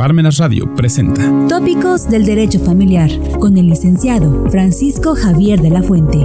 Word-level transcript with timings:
Parmenas 0.00 0.38
Radio 0.38 0.64
presenta 0.74 1.20
Tópicos 1.46 2.08
del 2.08 2.24
Derecho 2.24 2.58
Familiar 2.58 3.10
con 3.38 3.58
el 3.58 3.66
licenciado 3.66 4.48
Francisco 4.50 5.14
Javier 5.14 5.60
de 5.60 5.68
la 5.68 5.82
Fuente. 5.82 6.16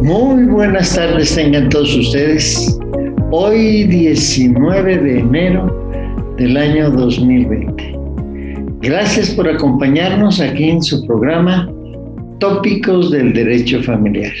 Muy 0.00 0.46
buenas 0.46 0.96
tardes 0.96 1.32
tengan 1.32 1.68
todos 1.68 1.94
ustedes. 1.94 2.76
Hoy 3.30 3.84
19 3.84 4.98
de 4.98 5.20
enero 5.20 6.34
del 6.38 6.56
año 6.56 6.90
2020. 6.90 8.00
Gracias 8.80 9.30
por 9.30 9.48
acompañarnos 9.48 10.40
aquí 10.40 10.70
en 10.70 10.82
su 10.82 11.06
programa 11.06 11.72
Tópicos 12.40 13.12
del 13.12 13.32
Derecho 13.32 13.80
Familiar. 13.84 14.32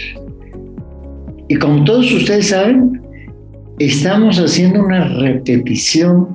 Y 1.52 1.56
como 1.56 1.84
todos 1.84 2.10
ustedes 2.10 2.48
saben, 2.48 3.02
estamos 3.78 4.38
haciendo 4.38 4.82
una 4.82 5.04
repetición 5.18 6.34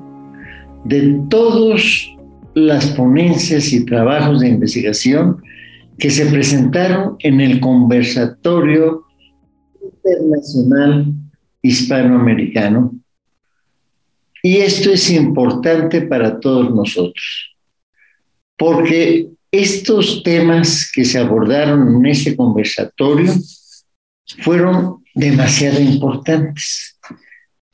de 0.85 1.19
todas 1.27 2.07
las 2.53 2.85
ponencias 2.91 3.73
y 3.73 3.83
trabajos 3.83 4.41
de 4.41 4.49
investigación 4.49 5.41
que 5.97 6.11
se 6.11 6.27
presentaron 6.27 7.15
en 7.17 7.41
el 7.41 7.59
conversatorio 7.59 9.05
internacional 9.81 11.07
hispanoamericano. 11.63 12.93
Y 14.43 14.57
esto 14.57 14.91
es 14.91 15.09
importante 15.09 16.01
para 16.01 16.39
todos 16.39 16.69
nosotros, 16.75 17.55
porque 18.55 19.29
estos 19.51 20.21
temas 20.21 20.91
que 20.93 21.03
se 21.03 21.17
abordaron 21.17 21.95
en 21.95 22.05
ese 22.05 22.35
conversatorio 22.35 23.33
fueron 24.39 25.06
demasiado 25.17 25.81
importantes. 25.81 26.99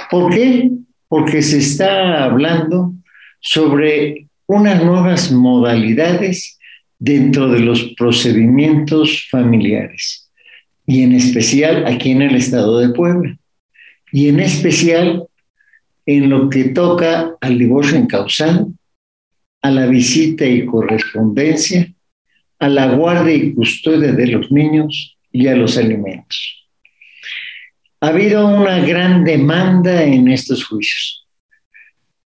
¿Por 0.09 0.33
qué? 0.33 0.71
Porque 1.09 1.41
se 1.41 1.57
está 1.57 2.23
hablando 2.23 2.93
sobre 3.41 4.27
unas 4.47 4.81
nuevas 4.83 5.29
modalidades 5.31 6.57
dentro 6.97 7.49
de 7.49 7.59
los 7.59 7.83
procedimientos 7.97 9.27
familiares 9.29 10.31
y 10.85 11.03
en 11.03 11.11
especial 11.13 11.85
aquí 11.85 12.11
en 12.11 12.21
el 12.21 12.35
estado 12.35 12.79
de 12.79 12.93
Puebla 12.93 13.37
y 14.13 14.29
en 14.29 14.39
especial 14.39 15.27
en 16.05 16.29
lo 16.29 16.49
que 16.49 16.65
toca 16.65 17.35
al 17.41 17.57
divorcio 17.57 17.97
en 17.97 18.07
causal, 18.07 18.67
a 19.61 19.69
la 19.69 19.85
visita 19.87 20.45
y 20.45 20.65
correspondencia, 20.65 21.93
a 22.59 22.69
la 22.69 22.87
guardia 22.95 23.33
y 23.35 23.53
custodia 23.53 24.13
de 24.13 24.27
los 24.27 24.49
niños 24.49 25.17
y 25.31 25.47
a 25.47 25.55
los 25.55 25.77
alimentos. 25.77 26.62
Ha 28.03 28.07
habido 28.07 28.45
una 28.45 28.79
gran 28.79 29.23
demanda 29.23 30.03
en 30.03 30.27
estos 30.27 30.65
juicios 30.65 31.25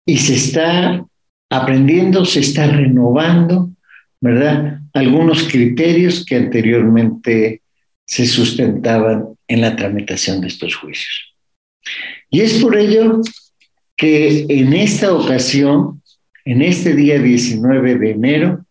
y 0.05 0.19
se 0.19 0.35
está 0.35 1.03
aprendiendo, 1.49 2.23
se 2.23 2.41
está 2.41 2.67
renovando, 2.67 3.71
¿verdad? 4.21 4.81
Algunos 4.93 5.45
criterios 5.45 6.23
que 6.23 6.35
anteriormente 6.35 7.63
se 8.05 8.27
sustentaban 8.27 9.29
en 9.47 9.61
la 9.61 9.75
tramitación 9.75 10.39
de 10.39 10.49
estos 10.49 10.75
juicios. 10.75 11.33
Y 12.29 12.41
es 12.41 12.61
por 12.61 12.77
ello 12.77 13.21
que 13.97 14.45
en 14.47 14.71
esta 14.71 15.15
ocasión, 15.15 16.03
en 16.43 16.61
este 16.61 16.93
día 16.93 17.17
19 17.17 17.95
de 17.95 18.11
enero, 18.11 18.65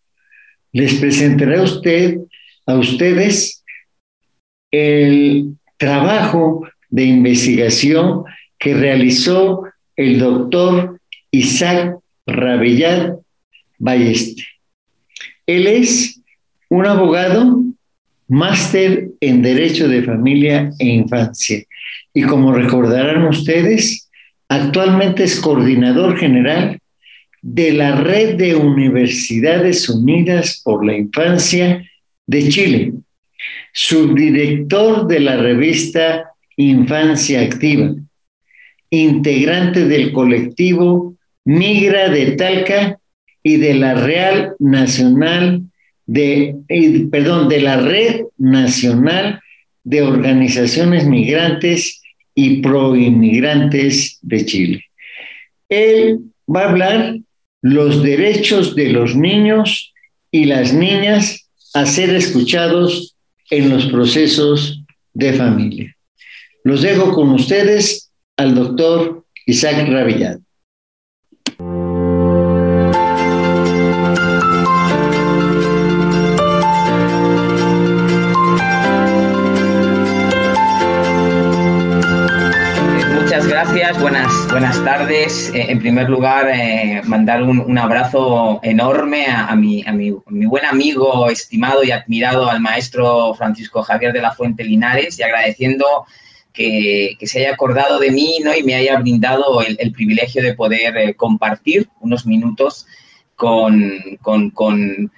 les 0.71 0.93
presentaré 0.93 1.57
a 1.57 1.63
usted, 1.63 2.19
a 2.65 2.75
ustedes, 2.75 3.65
el 4.71 5.57
trabajo 5.75 6.65
de 6.95 7.03
investigación 7.03 8.23
que 8.57 8.73
realizó 8.73 9.63
el 9.97 10.17
doctor 10.17 11.01
Isaac 11.29 11.97
Rabellat 12.25 13.17
Balleste. 13.77 14.43
Él 15.45 15.67
es 15.67 16.21
un 16.69 16.85
abogado 16.85 17.63
máster 18.29 19.09
en 19.19 19.41
Derecho 19.41 19.89
de 19.89 20.03
Familia 20.03 20.71
e 20.79 20.85
Infancia 20.87 21.61
y 22.13 22.21
como 22.23 22.53
recordarán 22.53 23.27
ustedes, 23.27 24.09
actualmente 24.47 25.25
es 25.25 25.41
coordinador 25.41 26.17
general 26.17 26.79
de 27.41 27.73
la 27.73 27.97
Red 27.97 28.37
de 28.37 28.55
Universidades 28.55 29.89
Unidas 29.89 30.61
por 30.63 30.85
la 30.85 30.95
Infancia 30.95 31.83
de 32.25 32.47
Chile, 32.47 32.93
subdirector 33.73 35.07
de 35.07 35.19
la 35.19 35.35
revista 35.35 36.31
Infancia 36.57 37.41
Activa, 37.41 37.95
integrante 38.89 39.85
del 39.85 40.11
colectivo 40.11 41.15
Migra 41.43 42.09
de 42.09 42.31
Talca 42.31 42.99
y 43.43 43.57
de 43.57 43.75
la 43.75 43.93
Real 43.93 44.53
Nacional 44.59 45.61
de, 46.05 46.55
perdón, 47.11 47.49
de 47.49 47.61
la 47.61 47.77
Red 47.77 48.21
Nacional 48.37 49.39
de 49.83 50.01
Organizaciones 50.01 51.05
Migrantes 51.05 52.01
y 52.33 52.61
Proinmigrantes 52.61 54.19
de 54.21 54.45
Chile. 54.45 54.85
Él 55.69 56.19
va 56.53 56.61
a 56.61 56.69
hablar 56.69 57.17
los 57.61 58.03
derechos 58.03 58.75
de 58.75 58.89
los 58.89 59.15
niños 59.15 59.93
y 60.31 60.45
las 60.45 60.73
niñas 60.73 61.49
a 61.73 61.85
ser 61.85 62.09
escuchados 62.11 63.15
en 63.49 63.69
los 63.69 63.85
procesos 63.87 64.83
de 65.13 65.33
familia. 65.33 65.94
Los 66.65 66.81
dejo 66.81 67.13
con 67.13 67.29
ustedes 67.29 68.11
al 68.37 68.55
doctor 68.55 69.23
Isaac 69.45 69.87
Ravillat. 69.87 70.39
Muchas 83.13 83.47
gracias, 83.47 84.01
buenas, 84.01 84.31
buenas 84.49 84.83
tardes. 84.83 85.51
Eh, 85.53 85.67
en 85.69 85.77
primer 85.77 86.09
lugar, 86.09 86.49
eh, 86.51 87.03
mandar 87.05 87.43
un, 87.43 87.77
abrazo 87.77 88.59
enorme 88.63 89.27
a, 89.27 89.55
mi, 89.55 89.83
a, 89.85 89.91
mi, 89.91 90.15
mi, 90.29 90.47
buen 90.47 90.65
amigo, 90.65 91.29
estimado 91.29 91.83
y 91.83 91.91
admirado 91.91 92.49
al 92.49 92.59
maestro 92.59 93.35
Francisco 93.35 93.83
Javier 93.83 94.13
de 94.13 94.21
la 94.21 94.31
Fuente 94.31 94.63
Linares 94.63 95.19
y 95.19 95.21
agradeciendo 95.21 96.07
que, 96.55 97.17
se 97.21 97.39
haya 97.39 97.53
acordado 97.53 97.99
de 97.99 98.11
mí 98.11 98.37
¿no? 98.43 98.55
y 98.55 98.63
me 98.63 98.75
haya 98.75 98.97
brindado 98.99 99.61
el, 99.61 99.91
privilegio 99.91 100.41
de 100.41 100.53
poder 100.53 100.97
eh, 100.97 101.13
compartir 101.13 101.89
unos 101.99 102.25
minutos 102.25 102.87
con, 103.35 103.91
con, 104.21 105.11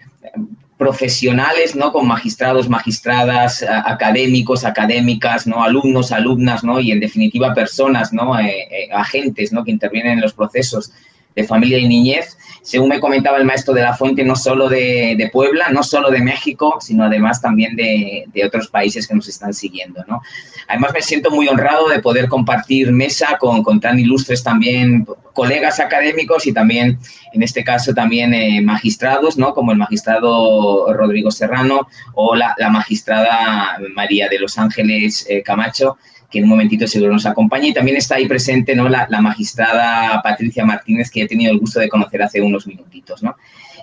profesionales, 0.78 1.75
¿no? 1.75 1.92
Con 1.92 2.08
magistrados, 2.08 2.70
magistradas, 2.70 3.66
académicos, 3.68 4.64
académicas, 4.64 5.48
¿no? 5.48 5.64
Alumnos, 5.64 6.12
alumnas, 6.12 6.64
¿no? 6.64 6.80
Y 6.80 6.92
en 6.92 7.00
definitiva 7.00 7.56
personas, 7.56 8.14
¿no? 8.14 8.40
Eh, 8.40 8.68
eh, 8.69 8.90
agentes, 8.94 9.52
¿no? 9.52 9.64
Que 9.64 9.72
intervienen 9.72 10.14
en 10.14 10.22
los 10.22 10.34
procesos 10.34 10.92
de 11.38 11.44
familia 11.44 11.78
y 11.78 11.88
niñez, 11.88 12.36
según 12.64 12.90
me 12.90 13.00
comentaba 13.00 13.38
el 13.38 13.46
maestro 13.46 13.75
de 13.75 13.84
la 13.84 13.96
Fuente, 13.96 14.24
no 14.25 14.36
solo 14.36 14.68
de, 14.68 15.30
Puebla, 15.31 15.70
no 15.70 15.84
solo 15.84 16.09
de 16.09 16.20
México, 16.20 16.80
sino 16.81 17.03
además 17.06 17.40
también 17.40 17.75
de, 17.75 18.25
otros 18.46 18.68
países 18.68 19.08
que 19.08 19.14
nos 19.14 19.28
están 19.30 19.53
siguiendo. 19.53 20.03
¿no? 20.08 20.22
Además, 20.68 20.92
me 20.94 21.02
siento 21.02 21.30
muy 21.30 21.48
honrado 21.48 21.90
de 21.90 22.00
poder 22.00 22.28
compartir 22.28 22.92
mesa 22.92 23.38
con, 23.40 23.62
con 23.62 23.80
tan 23.80 24.00
ilustres 24.00 24.44
también 24.44 25.06
colegas 25.34 25.80
académicos 25.80 26.48
y 26.48 26.53
también, 26.53 26.98
en 27.34 27.44
este 27.44 27.64
caso, 27.64 27.94
también 27.94 28.34
eh, 28.34 28.59
magistrados, 28.62 29.38
¿no? 29.38 29.54
como 29.54 29.72
el 29.72 29.78
magistrado 29.78 30.92
Rodrigo 30.92 31.30
Serrano 31.30 31.88
o 32.16 32.36
la, 32.36 32.56
magistrada 32.72 33.78
María 33.94 34.28
de 34.28 34.40
los 34.40 34.58
Ángeles 34.58 35.25
eh, 35.30 35.44
Camacho 35.44 35.98
que 36.30 36.40
en 36.40 36.46
un 36.46 36.50
momentito 36.52 36.88
seguro 36.88 37.14
nos 37.14 37.26
acompaña. 37.26 37.68
Y 37.68 37.74
también 37.74 37.98
está 37.98 38.16
ahí 38.16 38.28
presente 38.28 38.75
¿no? 38.75 38.90
la, 38.90 39.07
magistrada 39.22 40.22
Patricia 40.22 40.66
Martínez, 40.66 41.10
que 41.10 41.24
he 41.24 41.28
tenido 41.28 41.51
el 41.51 41.60
gusto 41.60 41.80
de 41.80 41.90
conocer 41.90 42.22
hace 42.22 42.42
unos 42.42 42.68
minutitos. 42.68 43.24
¿no? 43.24 43.36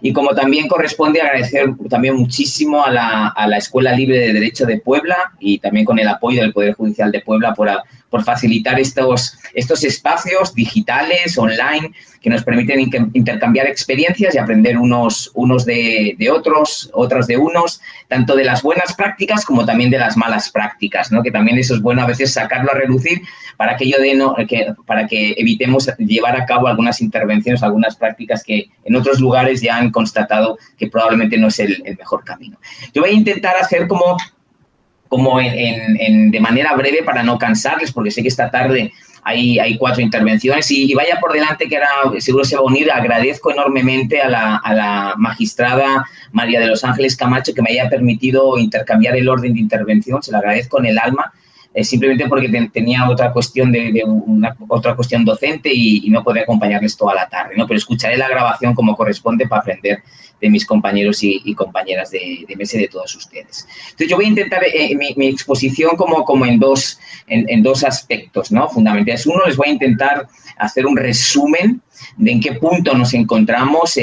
Y 0.02 0.12
como 0.12 0.34
también 0.34 0.68
corresponde 0.68 1.20
agradecer 1.20 1.74
también 1.88 2.16
muchísimo 2.16 2.84
a 2.84 2.90
la, 2.90 3.28
a 3.28 3.46
la, 3.46 3.56
Escuela 3.56 3.92
Libre 3.92 4.18
de 4.18 4.32
Derecho 4.32 4.66
de 4.66 4.78
Puebla 4.78 5.16
y 5.38 5.58
también 5.58 5.86
con 5.86 5.98
el 5.98 6.08
apoyo 6.08 6.42
del 6.42 6.52
Poder 6.52 6.74
Judicial 6.74 7.10
de 7.10 7.20
Puebla 7.20 7.54
por, 7.54 7.70
por 8.14 8.22
facilitar 8.22 8.78
estos, 8.78 9.36
estos 9.54 9.82
espacios 9.82 10.54
digitales, 10.54 11.36
online, 11.36 11.92
que 12.22 12.30
nos 12.30 12.44
permiten 12.44 12.78
intercambiar 13.12 13.66
experiencias 13.66 14.36
y 14.36 14.38
aprender 14.38 14.78
unos, 14.78 15.32
unos 15.34 15.64
de, 15.64 16.16
otros, 16.32 16.90
otras 16.92 17.26
de 17.26 17.38
unos, 17.38 17.80
tanto 18.06 18.36
de 18.36 18.44
las 18.44 18.62
buenas 18.62 18.94
prácticas 18.94 19.44
como 19.44 19.66
también 19.66 19.90
de 19.90 19.98
las 19.98 20.16
malas 20.16 20.48
prácticas, 20.48 21.10
¿no? 21.10 21.24
que 21.24 21.32
también 21.32 21.58
eso 21.58 21.74
es 21.74 21.82
bueno 21.82 22.02
a 22.02 22.06
veces 22.06 22.32
sacarlo 22.32 22.70
a 22.70 22.76
reducir 22.76 23.20
para 23.56 23.76
que, 23.76 23.90
yo 23.90 23.98
de 23.98 24.14
no, 24.14 24.36
que, 24.48 24.72
para 24.86 25.08
que 25.08 25.34
evitemos 25.36 25.90
llevar 25.98 26.40
a 26.40 26.46
cabo 26.46 26.68
algunas 26.68 27.00
intervenciones, 27.00 27.64
algunas 27.64 27.96
prácticas 27.96 28.44
que 28.44 28.70
en 28.84 28.94
otros 28.94 29.18
lugares 29.18 29.60
ya 29.60 29.76
han 29.76 29.90
constatado 29.90 30.56
que 30.78 30.86
probablemente 30.86 31.36
no 31.36 31.48
es 31.48 31.58
el 31.58 31.82
mejor 31.98 32.22
camino. 32.22 32.58
Yo 32.94 33.02
voy 33.02 33.10
a 33.10 33.14
intentar 33.14 33.56
hacer 33.56 33.88
como 33.88 34.16
como 35.08 35.40
en, 35.40 36.30
de 36.30 36.40
manera 36.40 36.74
breve 36.74 37.02
para 37.02 37.22
no 37.22 37.38
cansarles, 37.38 37.92
porque 37.92 38.10
sé 38.10 38.22
que 38.22 38.28
esta 38.28 38.50
tarde 38.50 38.92
hay, 39.22 39.58
hay 39.58 39.78
cuatro 39.78 40.02
intervenciones 40.02 40.70
y, 40.70 40.92
vaya 40.94 41.18
por 41.20 41.32
delante 41.32 41.68
que 41.68 41.76
ahora 41.76 42.20
seguro 42.20 42.44
se 42.44 42.56
va 42.56 42.62
a 42.62 42.64
unir. 42.64 42.90
Agradezco 42.90 43.50
enormemente 43.52 44.20
a 44.20 44.28
la, 44.28 44.56
a 44.56 44.74
la, 44.74 45.14
magistrada 45.16 46.04
María 46.32 46.60
de 46.60 46.66
los 46.66 46.84
Ángeles 46.84 47.16
Camacho 47.16 47.54
que 47.54 47.62
me 47.62 47.70
haya 47.70 47.88
permitido 47.88 48.58
intercambiar 48.58 49.16
el 49.16 49.28
orden 49.28 49.54
de 49.54 49.60
intervención, 49.60 50.22
se 50.22 50.32
lo 50.32 50.38
agradezco 50.38 50.78
en 50.80 50.86
el 50.86 50.98
alma 50.98 51.32
eh, 51.74 51.82
simplemente 51.82 52.28
porque 52.28 52.48
tenía 52.72 53.08
otra 53.10 53.32
cuestión 53.32 53.72
de, 53.72 54.04
una, 54.06 54.56
otra 54.68 54.94
cuestión 54.94 55.24
docente 55.24 55.70
y, 55.74 56.08
no 56.08 56.22
podía 56.22 56.42
acompañarles 56.42 56.96
toda 56.96 57.14
la 57.16 57.28
tarde, 57.28 57.54
¿no? 57.56 57.66
Pero 57.66 57.78
escucharé 57.78 58.16
la 58.16 58.28
grabación 58.28 58.74
como 58.74 58.94
corresponde 58.94 59.48
para 59.48 59.62
aprender 59.62 60.04
de 60.44 60.50
mis 60.50 60.66
compañeros 60.66 61.22
y, 61.22 61.54
compañeras 61.54 62.10
de, 62.10 62.44
de 62.46 62.56
mesa 62.56 62.76
y 62.76 62.82
de 62.82 62.88
todos 62.88 63.16
ustedes. 63.16 63.66
Entonces, 63.84 64.08
yo 64.08 64.16
voy 64.16 64.26
a 64.26 64.28
intentar 64.28 64.62
eh, 64.62 64.94
mi, 64.94 65.26
exposición 65.26 65.96
como, 65.96 66.22
como 66.22 66.44
en, 66.44 66.58
dos, 66.58 66.98
en, 67.28 67.62
dos 67.62 67.82
aspectos, 67.82 68.52
¿no? 68.52 68.68
Fundamentales. 68.68 69.26
Uno, 69.26 69.40
les 69.46 69.56
voy 69.56 69.68
a 69.68 69.72
intentar 69.72 70.28
hacer 70.58 70.84
un 70.84 70.98
resumen 70.98 71.80
de 72.18 72.32
en 72.32 72.40
qué 72.40 72.52
punto 72.52 72.94
nos 72.94 73.14
encontramos 73.14 73.98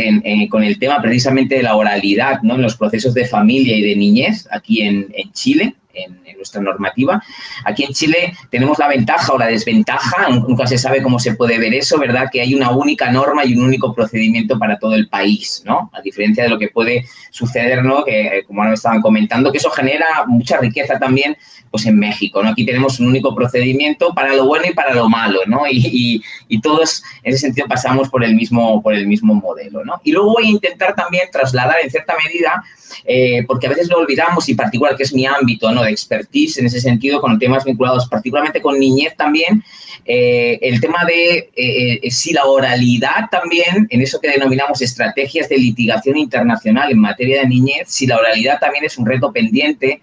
con 0.50 0.64
el 0.64 0.80
tema 0.80 1.00
precisamente 1.00 1.58
de 1.58 1.64
la 1.64 1.76
oralidad, 1.76 2.42
¿no? 2.42 2.56
En 2.56 2.64
los 2.64 2.76
procesos 2.76 3.14
de 3.14 3.26
familia 3.26 3.76
y 3.76 3.84
de 3.84 3.96
niñez 3.96 4.48
aquí 4.52 4.82
en 4.82 5.14
Chile 5.34 5.76
en, 5.94 6.22
nuestra 6.38 6.62
normativa. 6.62 7.22
Aquí 7.66 7.84
en 7.84 7.94
Chile 7.94 8.34
tenemos 8.50 8.80
la 8.80 8.88
ventaja 8.88 9.32
o 9.32 9.38
la 9.38 9.46
desventaja, 9.46 10.30
nunca 10.30 10.66
se 10.66 10.78
sabe 10.78 11.04
cómo 11.04 11.20
se 11.20 11.36
puede 11.36 11.60
ver 11.60 11.74
eso, 11.76 12.00
¿verdad? 12.00 12.30
Que 12.32 12.42
hay 12.42 12.56
una 12.56 12.72
única 12.72 13.12
norma 13.12 13.46
y 13.46 13.54
un 13.54 13.64
único 13.64 13.94
procedimiento 13.94 14.58
para 14.58 14.80
todo 14.80 14.96
el 14.96 15.08
país, 15.08 15.62
¿no? 15.66 15.92
A 15.94 16.02
diferencia 16.02 16.44
de 16.44 16.50
lo 16.50 16.58
que 16.58 16.70
puede 16.70 17.06
suceder, 17.30 17.84
¿no? 17.84 18.04
Que, 18.04 18.40
eh, 18.40 18.44
como 18.46 18.62
ahora 18.62 18.72
me 18.72 18.76
estaban 18.76 19.02
comentando, 19.02 19.52
que 19.52 19.60
eso 19.60 19.70
genera 19.70 20.26
mucha 20.26 20.58
riqueza 20.58 20.98
también, 20.98 21.38
pues 21.72 21.86
en 21.86 21.98
México, 21.98 22.44
¿no? 22.44 22.50
Aquí 22.50 22.66
tenemos 22.66 23.00
un 23.00 23.08
único 23.08 23.34
procedimiento 23.34 24.14
para 24.14 24.36
lo 24.36 24.46
bueno 24.46 24.66
y 24.70 24.74
para 24.74 24.94
lo 24.94 25.08
malo, 25.10 25.40
¿no? 25.48 25.62
Y, 25.70 26.22
y, 26.48 26.62
todos, 26.62 27.02
en 27.24 27.34
ese 27.34 27.48
sentido, 27.48 27.68
pasamos 27.68 28.10
por 28.10 28.24
el 28.24 28.36
mismo, 28.36 28.82
por 28.84 28.94
el 28.94 29.08
mismo 29.08 29.34
modelo, 29.34 29.84
¿no? 29.86 30.02
Y 30.04 30.12
luego 30.12 30.34
voy 30.34 30.48
a 30.48 30.50
intentar 30.50 30.94
también 30.96 31.30
trasladar 31.32 31.78
en 31.82 31.90
cierta 31.90 32.14
medida, 32.24 32.64
eh, 33.06 33.44
porque 33.48 33.68
a 33.68 33.70
veces 33.70 33.90
lo 33.90 34.00
olvidamos 34.00 34.48
y 34.50 34.56
particular, 34.56 34.96
que 34.98 35.04
es 35.04 35.14
mi 35.14 35.26
ámbito, 35.26 35.72
¿no? 35.72 35.81
De 35.84 35.92
expertise 35.92 36.58
en 36.58 36.66
ese 36.66 36.80
sentido 36.80 37.22
con 37.22 37.40
temas 37.40 37.66
vinculados 37.66 38.08
particularmente 38.08 38.62
con 38.62 38.80
niñez 38.80 39.16
también. 39.16 39.64
Eh, 40.06 40.58
el 40.62 40.82
tema 40.82 41.06
de 41.06 41.52
eh, 41.56 42.00
eh, 42.02 42.12
si 42.12 42.34
la 42.34 42.46
oralidad 42.46 43.30
también, 43.30 43.88
en 43.90 44.02
eso 44.02 44.20
que 44.20 44.30
denominamos 44.30 44.82
estrategias 44.82 45.48
de 45.50 45.58
litigación 45.58 46.18
internacional 46.18 46.92
en 46.92 47.00
materia 47.00 47.42
de 47.42 47.48
niñez, 47.48 47.88
si 47.88 48.08
la 48.08 48.18
oralidad 48.18 48.60
también 48.60 48.84
es 48.86 48.98
un 48.98 49.06
reto 49.06 49.32
pendiente 49.32 50.02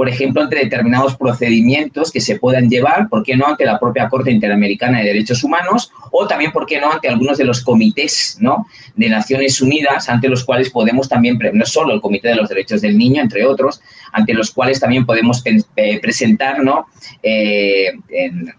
por 0.00 0.08
ejemplo, 0.08 0.42
entre 0.42 0.60
determinados 0.60 1.14
procedimientos 1.14 2.10
que 2.10 2.22
se 2.22 2.38
puedan 2.38 2.70
llevar, 2.70 3.10
¿por 3.10 3.22
qué 3.22 3.36
no?, 3.36 3.46
ante 3.48 3.66
la 3.66 3.78
propia 3.78 4.08
Corte 4.08 4.30
Interamericana 4.30 5.00
de 5.00 5.04
Derechos 5.04 5.44
Humanos 5.44 5.92
o 6.10 6.26
también, 6.26 6.52
¿por 6.52 6.64
qué 6.64 6.80
no?, 6.80 6.90
ante 6.90 7.06
algunos 7.06 7.36
de 7.36 7.44
los 7.44 7.60
comités 7.62 8.38
¿no? 8.40 8.66
de 8.96 9.10
Naciones 9.10 9.60
Unidas, 9.60 10.08
ante 10.08 10.30
los 10.30 10.42
cuales 10.42 10.70
podemos 10.70 11.06
también, 11.06 11.38
no 11.52 11.66
solo 11.66 11.92
el 11.92 12.00
Comité 12.00 12.28
de 12.28 12.36
los 12.36 12.48
Derechos 12.48 12.80
del 12.80 12.96
Niño, 12.96 13.20
entre 13.20 13.44
otros, 13.44 13.82
ante 14.10 14.32
los 14.32 14.50
cuales 14.52 14.80
también 14.80 15.04
podemos 15.04 15.44
presentar 16.00 16.64
¿no? 16.64 16.86
Eh, 17.22 17.92
en, 18.08 18.54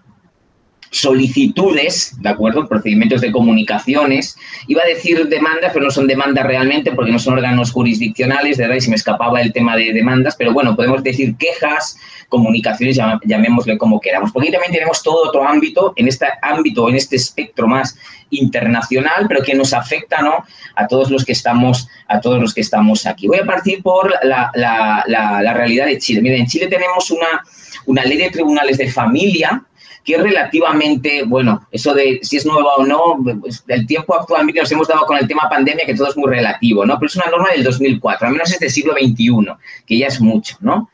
solicitudes, 0.92 2.22
¿de 2.22 2.30
acuerdo? 2.30 2.68
Procedimientos 2.68 3.22
de 3.22 3.32
comunicaciones. 3.32 4.36
Iba 4.68 4.84
a 4.84 4.88
decir 4.88 5.26
demandas, 5.30 5.72
pero 5.74 5.86
no 5.86 5.92
son 5.92 6.06
demandas 6.06 6.46
realmente 6.46 6.92
porque 6.92 7.14
no 7.14 7.18
son 7.18 7.36
órganos 7.36 7.72
jurisdiccionales, 7.72 8.58
de 8.58 8.64
verdad, 8.64 8.76
y 8.76 8.82
se 8.82 8.90
me 8.90 8.98
escapaba 8.98 9.42
el 9.42 9.54
tema 9.54 9.78
de 9.78 9.94
demandas, 9.94 10.36
pero 10.36 10.52
bueno, 10.52 10.76
podemos 10.76 11.02
decir 11.02 11.38
quejas, 11.38 11.98
comunicaciones, 12.28 13.00
llamémosle 13.24 13.78
como 13.78 14.02
queramos. 14.02 14.34
Porque 14.34 14.52
también 14.52 14.74
tenemos 14.74 15.02
todo 15.02 15.30
otro 15.30 15.48
ámbito, 15.48 15.94
en 15.96 16.10
este 16.10 16.28
ámbito, 16.42 16.90
en 16.90 16.96
este 16.96 17.16
espectro 17.16 17.68
más 17.68 17.98
internacional, 18.30 19.28
pero 19.30 19.44
que 19.44 19.54
nos 19.54 19.74
afecta 19.74 20.22
¿no? 20.22 20.44
a 20.76 20.88
todos 20.88 21.10
los 21.10 21.24
que 21.24 21.32
estamos, 21.32 21.88
a 22.08 22.20
todos 22.20 22.42
los 22.42 22.54
que 22.54 22.62
estamos 22.62 23.06
aquí. 23.06 23.28
Voy 23.28 23.40
a 23.40 23.46
partir 23.46 23.82
por 23.82 24.14
la, 24.24 24.52
la 24.56 25.54
realidad 25.54 25.86
de 25.86 25.98
Chile. 26.00 26.22
Miren, 26.22 26.42
en 26.42 26.48
Chile 26.48 26.68
tenemos 26.68 27.12
una, 27.12 27.44
una 27.86 28.04
ley 28.04 28.18
de 28.18 28.30
tribunales 28.30 28.78
de 28.78 28.92
familia 28.92 29.64
que 30.04 30.16
es 30.16 30.22
relativamente, 30.22 31.24
bueno, 31.24 31.68
eso 31.72 31.94
de 31.94 32.20
si 32.24 32.38
es 32.38 32.46
nueva 32.46 32.76
o 32.76 32.86
no, 32.86 33.18
pues, 33.42 33.64
el 33.68 33.86
tiempo 33.86 34.16
actualmente 34.16 34.60
nos 34.60 34.72
hemos 34.72 34.88
dado 34.88 35.06
con 35.06 35.18
el 35.18 35.28
tema 35.28 35.50
pandemia, 35.50 35.86
que 35.86 35.94
todo 35.94 36.10
es 36.10 36.18
muy 36.18 36.30
relativo, 36.30 36.86
¿no? 36.86 36.96
Pero 36.98 37.08
es 37.08 37.16
una 37.16 37.30
norma 37.30 37.50
del 37.52 37.64
2004, 37.64 38.28
al 38.28 38.34
menos 38.34 38.52
es 38.52 38.60
del 38.60 38.72
siglo 38.72 38.94
XXI, 38.94 39.48
que 39.86 39.98
ya 39.98 40.08
es 40.08 40.20
mucho, 40.20 40.58
¿no? 40.62 40.90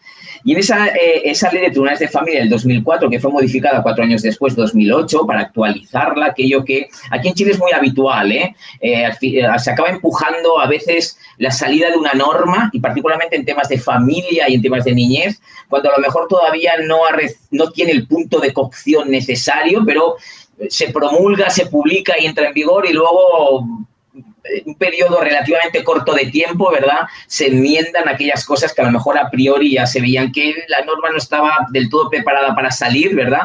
Y 0.48 0.54
en 0.54 0.60
esa, 0.60 0.88
eh, 0.88 1.24
esa 1.26 1.52
ley 1.52 1.62
de 1.62 1.72
tribunales 1.72 2.00
de 2.00 2.08
familia 2.08 2.40
del 2.40 2.50
2004, 2.50 3.10
que 3.10 3.20
fue 3.20 3.30
modificada 3.30 3.84
cuatro 3.84 4.06
años 4.06 4.22
después, 4.22 4.56
2008, 4.56 5.28
para 5.28 5.42
actualizarla, 5.42 6.28
aquello 6.28 6.64
que 6.64 6.88
aquí 7.12 7.28
en 7.28 7.34
Chile 7.34 7.52
es 7.52 7.60
muy 7.60 7.74
habitual, 7.74 8.32
¿eh? 8.32 8.56
Eh, 8.80 9.10
se 9.20 9.72
acaba 9.72 9.90
empujando 9.90 10.58
a 10.58 10.68
veces 10.70 11.20
la 11.38 11.52
salida 11.52 11.90
de 11.90 11.98
una 11.98 12.14
norma, 12.14 12.70
y 12.72 12.80
particularmente 12.80 13.36
en 13.36 13.44
temas 13.44 13.68
de 13.68 13.78
familia 13.78 14.46
y 14.48 14.54
en 14.54 14.62
temas 14.62 14.86
de 14.86 14.94
niñez, 14.94 15.42
cuando 15.68 15.90
a 15.90 15.98
lo 15.98 16.02
mejor 16.02 16.30
todavía 16.30 16.76
no, 16.88 17.00
no 17.52 17.72
tiene 17.72 17.92
el 17.92 18.08
punto 18.08 18.40
de 18.40 18.54
cocción 18.54 19.12
necesario, 19.12 19.84
pero 19.86 20.16
se 20.70 20.94
promulga, 20.94 21.50
se 21.50 21.66
publica 21.66 22.14
y 22.18 22.26
entra 22.26 22.48
en 22.48 22.54
vigor 22.54 22.86
y 22.86 22.94
luego 22.94 23.68
un 24.66 24.76
periodo 24.76 25.22
relativamente 25.22 25.84
corto 25.84 26.14
de 26.14 26.26
tiempo, 26.28 26.72
¿verdad? 26.72 27.02
Se 27.28 27.48
enmiendan 27.48 28.08
aquellas 28.08 28.46
cosas 28.46 28.74
que 28.74 28.82
a 28.82 28.86
lo 28.86 28.92
mejor 28.92 29.18
a 29.18 29.30
priori 29.30 29.74
ya 29.74 29.86
se 29.86 30.02
veían 30.02 30.32
que 30.32 30.54
la 30.68 30.84
norma 30.86 31.10
no 31.10 31.18
estaba 31.18 31.68
del 31.72 31.90
todo 31.90 32.10
preparada 32.10 32.56
para 32.56 32.72
salir, 32.72 33.16
¿verdad? 33.16 33.44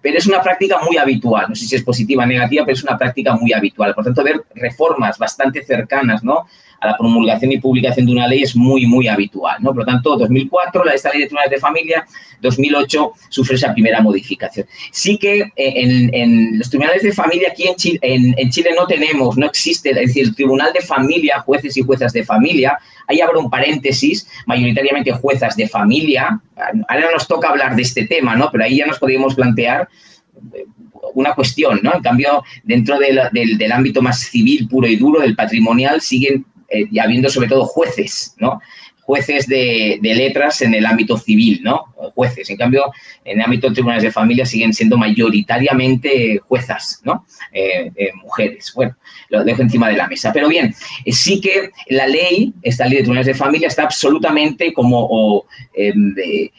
Pero 0.00 0.18
es 0.18 0.26
una 0.26 0.42
práctica 0.42 0.78
muy 0.84 0.98
habitual, 0.98 1.46
no 1.48 1.54
sé 1.54 1.66
si 1.66 1.76
es 1.76 1.82
positiva 1.82 2.24
o 2.24 2.26
negativa, 2.26 2.64
pero 2.64 2.76
es 2.76 2.82
una 2.84 2.98
práctica 2.98 3.34
muy 3.34 3.52
habitual. 3.52 3.94
Por 3.94 4.04
tanto, 4.04 4.22
ver 4.22 4.44
reformas 4.54 5.18
bastante 5.18 5.64
cercanas, 5.64 6.22
¿no? 6.22 6.46
La 6.86 6.96
promulgación 6.96 7.52
y 7.52 7.58
publicación 7.58 8.06
de 8.06 8.12
una 8.12 8.26
ley 8.26 8.42
es 8.42 8.54
muy, 8.56 8.86
muy 8.86 9.08
habitual. 9.08 9.56
¿no? 9.60 9.70
Por 9.70 9.78
lo 9.78 9.84
tanto, 9.84 10.16
2004, 10.16 10.84
la, 10.84 10.92
esta 10.92 11.10
ley 11.10 11.20
de 11.20 11.26
tribunales 11.26 11.50
de 11.50 11.58
familia, 11.58 12.06
2008 12.40 13.12
sufre 13.28 13.56
esa 13.56 13.72
primera 13.72 14.00
modificación. 14.00 14.66
Sí 14.92 15.18
que 15.18 15.40
eh, 15.40 15.50
en, 15.56 16.58
los 16.58 16.68
tribunales 16.68 17.02
de 17.02 17.12
familia 17.12 17.48
aquí 17.50 17.66
en 17.66 17.74
Chile, 17.76 17.98
en, 18.02 18.50
Chile 18.50 18.70
no 18.76 18.86
tenemos, 18.86 19.36
no 19.36 19.46
existe, 19.46 19.90
es 19.90 19.96
decir, 19.96 20.24
el 20.24 20.34
tribunal 20.34 20.72
de 20.72 20.80
familia, 20.80 21.40
jueces 21.40 21.76
y 21.76 21.82
juezas 21.82 22.12
de 22.12 22.24
familia, 22.24 22.78
ahí 23.06 23.20
abro 23.20 23.40
un 23.40 23.50
paréntesis, 23.50 24.28
mayoritariamente 24.46 25.12
juezas 25.12 25.56
de 25.56 25.68
familia, 25.68 26.40
ahora 26.88 27.10
nos 27.12 27.26
toca 27.26 27.48
hablar 27.48 27.74
de 27.76 27.82
este 27.82 28.06
tema, 28.06 28.36
¿no? 28.36 28.50
Pero 28.50 28.64
ahí 28.64 28.76
ya 28.76 28.86
nos 28.86 28.98
podríamos 28.98 29.34
plantear 29.34 29.88
eh, 30.54 30.64
una 31.14 31.34
cuestión, 31.34 31.80
¿no? 31.82 31.94
En 31.94 32.02
cambio, 32.02 32.42
dentro 32.62 32.98
del, 32.98 33.20
del, 33.32 33.72
ámbito 33.72 34.02
más 34.02 34.20
civil, 34.20 34.68
puro 34.68 34.86
y 34.86 34.96
duro, 34.96 35.20
del 35.20 35.36
patrimonial, 35.36 36.00
siguen 36.00 36.44
eh, 36.74 36.86
y 36.90 36.98
habiendo 36.98 37.28
sobre 37.28 37.48
todo 37.48 37.64
jueces, 37.64 38.34
¿no? 38.38 38.60
Jueces 39.02 39.46
de, 39.46 39.98
letras 40.02 40.62
en 40.62 40.74
el 40.74 40.86
ámbito 40.86 41.18
civil, 41.18 41.60
¿no? 41.62 41.84
Jueces. 42.14 42.48
En 42.48 42.56
cambio, 42.56 42.90
en 43.24 43.38
el 43.38 43.44
ámbito 43.44 43.68
de 43.68 43.74
tribunales 43.74 44.02
de 44.02 44.10
familia 44.10 44.46
siguen 44.46 44.72
siendo 44.72 44.96
mayoritariamente 44.96 46.38
juezas, 46.38 47.02
¿no? 47.04 47.26
Eh, 47.52 47.92
eh, 47.96 48.10
mujeres. 48.22 48.72
Bueno, 48.74 48.96
lo 49.28 49.44
dejo 49.44 49.60
encima 49.60 49.90
de 49.90 49.96
la 49.96 50.08
mesa. 50.08 50.32
Pero 50.32 50.48
bien, 50.48 50.74
sí 51.06 51.38
que 51.38 51.70
la 51.90 52.06
ley, 52.06 52.54
esta 52.62 52.86
ley 52.86 52.96
de 52.96 53.02
tribunales 53.02 53.26
de 53.26 53.34
familia, 53.34 53.68
está 53.68 53.82
absolutamente 53.82 54.72
como 54.72 55.44
em, 55.74 56.14
de, 56.14 56.50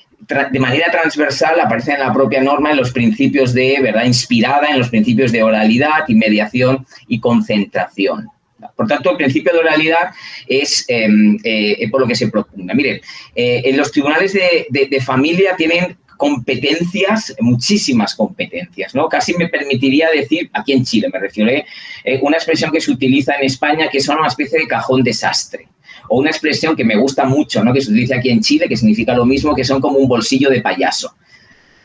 de 0.51 0.59
manera 0.59 0.91
transversal 0.91 1.59
aparece 1.59 1.93
en 1.93 1.99
la 1.99 2.13
propia 2.13 2.41
norma 2.41 2.71
en 2.71 2.77
los 2.77 2.91
principios 2.91 3.53
de, 3.53 3.79
¿verdad?, 3.81 4.05
inspirada 4.05 4.67
en 4.69 4.79
los 4.79 4.89
principios 4.89 5.31
de 5.31 5.43
oralidad, 5.43 6.07
inmediación 6.07 6.85
y 7.07 7.19
concentración. 7.19 8.29
Por 8.75 8.87
tanto, 8.87 9.11
el 9.11 9.17
principio 9.17 9.53
de 9.53 9.59
oralidad 9.59 10.11
es 10.47 10.85
em, 10.87 11.37
eh, 11.43 11.87
por 11.89 12.01
lo 12.01 12.07
que 12.07 12.15
se 12.15 12.27
propugna. 12.27 12.73
Miren, 12.73 12.99
eh, 13.35 13.61
en 13.65 13.77
los 13.77 13.91
tribunales 13.91 14.33
de, 14.33 15.01
familia 15.05 15.55
tienen 15.55 15.97
competencias, 16.17 17.35
muchísimas 17.39 18.15
competencias, 18.15 18.95
¿no? 18.95 19.07
Casi 19.09 19.33
me 19.35 19.49
permitiría 19.49 20.09
decir, 20.09 20.49
aquí 20.53 20.71
en 20.71 20.85
Chile 20.85 21.09
me 21.11 21.19
refiero, 21.19 21.51
¿eh? 21.51 21.65
una 22.21 22.37
expresión 22.37 22.71
que 22.71 22.79
se 22.79 22.91
utiliza 22.91 23.35
en 23.35 23.45
España 23.45 23.89
que 23.89 23.97
es 23.97 24.07
una 24.07 24.27
especie 24.27 24.59
de 24.59 24.67
cajón 24.67 25.03
desastre. 25.03 25.67
O 26.07 26.19
una 26.19 26.29
expresión 26.29 26.75
que 26.75 26.83
me 26.83 26.95
gusta 26.95 27.25
mucho, 27.25 27.63
¿no? 27.63 27.73
Que 27.73 27.81
se 27.81 27.91
utiliza 27.91 28.15
aquí 28.17 28.29
en 28.29 28.41
Chile, 28.41 28.67
que 28.69 28.77
significa 28.77 29.13
lo 29.13 29.25
mismo, 29.25 29.55
que 29.55 29.63
son 29.63 29.81
como 29.81 29.97
un 29.97 30.07
bolsillo 30.07 30.49
de 30.49 30.61
payaso 30.61 31.15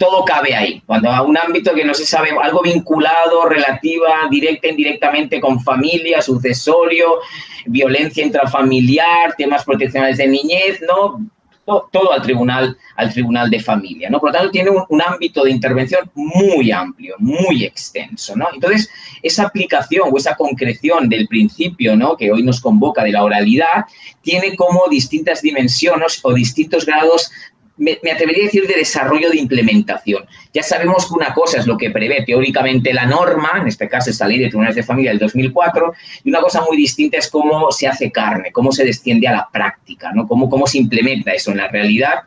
todo 0.00 0.24
cabe 0.24 0.54
ahí. 0.54 0.82
Cuando 0.86 1.10
a 1.10 1.20
un 1.20 1.36
ámbito 1.36 1.74
que 1.74 1.84
no 1.84 1.92
se 1.92 2.06
sabe, 2.06 2.30
algo 2.42 2.62
vinculado, 2.62 3.44
relativa, 3.44 4.08
directa, 4.30 4.68
indirectamente 4.68 5.38
con 5.42 5.60
familia, 5.60 6.22
sucesorio, 6.22 7.18
violencia 7.66 8.24
intrafamiliar, 8.24 9.34
temas 9.36 9.62
proteccionales 9.62 10.16
de 10.16 10.26
niñez, 10.26 10.80
¿no? 10.88 11.30
Todo, 11.92 12.12
al 12.12 12.22
tribunal, 12.22 12.78
al 12.96 13.12
tribunal 13.12 13.50
de 13.50 13.60
familia, 13.60 14.08
¿no? 14.08 14.18
Por 14.18 14.30
lo 14.30 14.38
tanto, 14.38 14.50
tiene 14.50 14.70
un, 14.70 15.02
ámbito 15.02 15.44
de 15.44 15.50
intervención 15.50 16.10
muy 16.14 16.72
amplio, 16.72 17.14
muy 17.18 17.62
extenso, 17.62 18.34
¿no? 18.34 18.48
Entonces, 18.54 18.90
esa 19.22 19.44
aplicación 19.44 20.08
o 20.10 20.16
esa 20.16 20.34
concreción 20.34 21.10
del 21.10 21.28
principio, 21.28 21.94
¿no? 21.94 22.16
Que 22.16 22.32
hoy 22.32 22.42
nos 22.42 22.60
convoca 22.60 23.04
de 23.04 23.12
la 23.12 23.22
oralidad, 23.22 23.84
tiene 24.22 24.56
como 24.56 24.88
distintas 24.88 25.42
dimensiones 25.42 26.20
o 26.22 26.32
distintos 26.32 26.86
grados 26.86 27.30
me, 27.76 27.92
atrevería 27.92 28.42
a 28.42 28.46
decir 28.46 28.66
de 28.66 28.74
desarrollo 28.74 29.30
de 29.30 29.38
implementación. 29.38 30.24
Ya 30.52 30.62
sabemos 30.62 31.06
que 31.08 31.14
una 31.14 31.32
cosa 31.32 31.58
es 31.58 31.66
lo 31.66 31.76
que 31.76 31.90
prevé 31.90 32.24
teóricamente 32.26 32.92
la 32.92 33.06
norma, 33.06 33.52
en 33.56 33.68
este 33.68 33.88
caso 33.88 34.10
esta 34.10 34.28
ley 34.28 34.38
de 34.38 34.48
tribunales 34.48 34.76
de 34.76 34.82
familia 34.82 35.10
del 35.10 35.18
2004, 35.18 35.94
y 36.24 36.28
una 36.28 36.40
cosa 36.40 36.62
muy 36.62 36.76
distinta 36.76 37.18
es 37.18 37.28
cómo 37.28 37.70
se 37.72 37.86
hace 37.86 38.10
carne, 38.10 38.52
cómo 38.52 38.70
se 38.72 38.84
desciende 38.84 39.28
a 39.28 39.32
la 39.32 39.48
práctica, 39.50 40.12
¿no? 40.12 40.26
cómo, 40.26 40.50
cómo 40.50 40.66
se 40.66 40.78
implementa 40.78 41.32
eso 41.32 41.50
en 41.50 41.58
la 41.58 41.68
realidad 41.68 42.20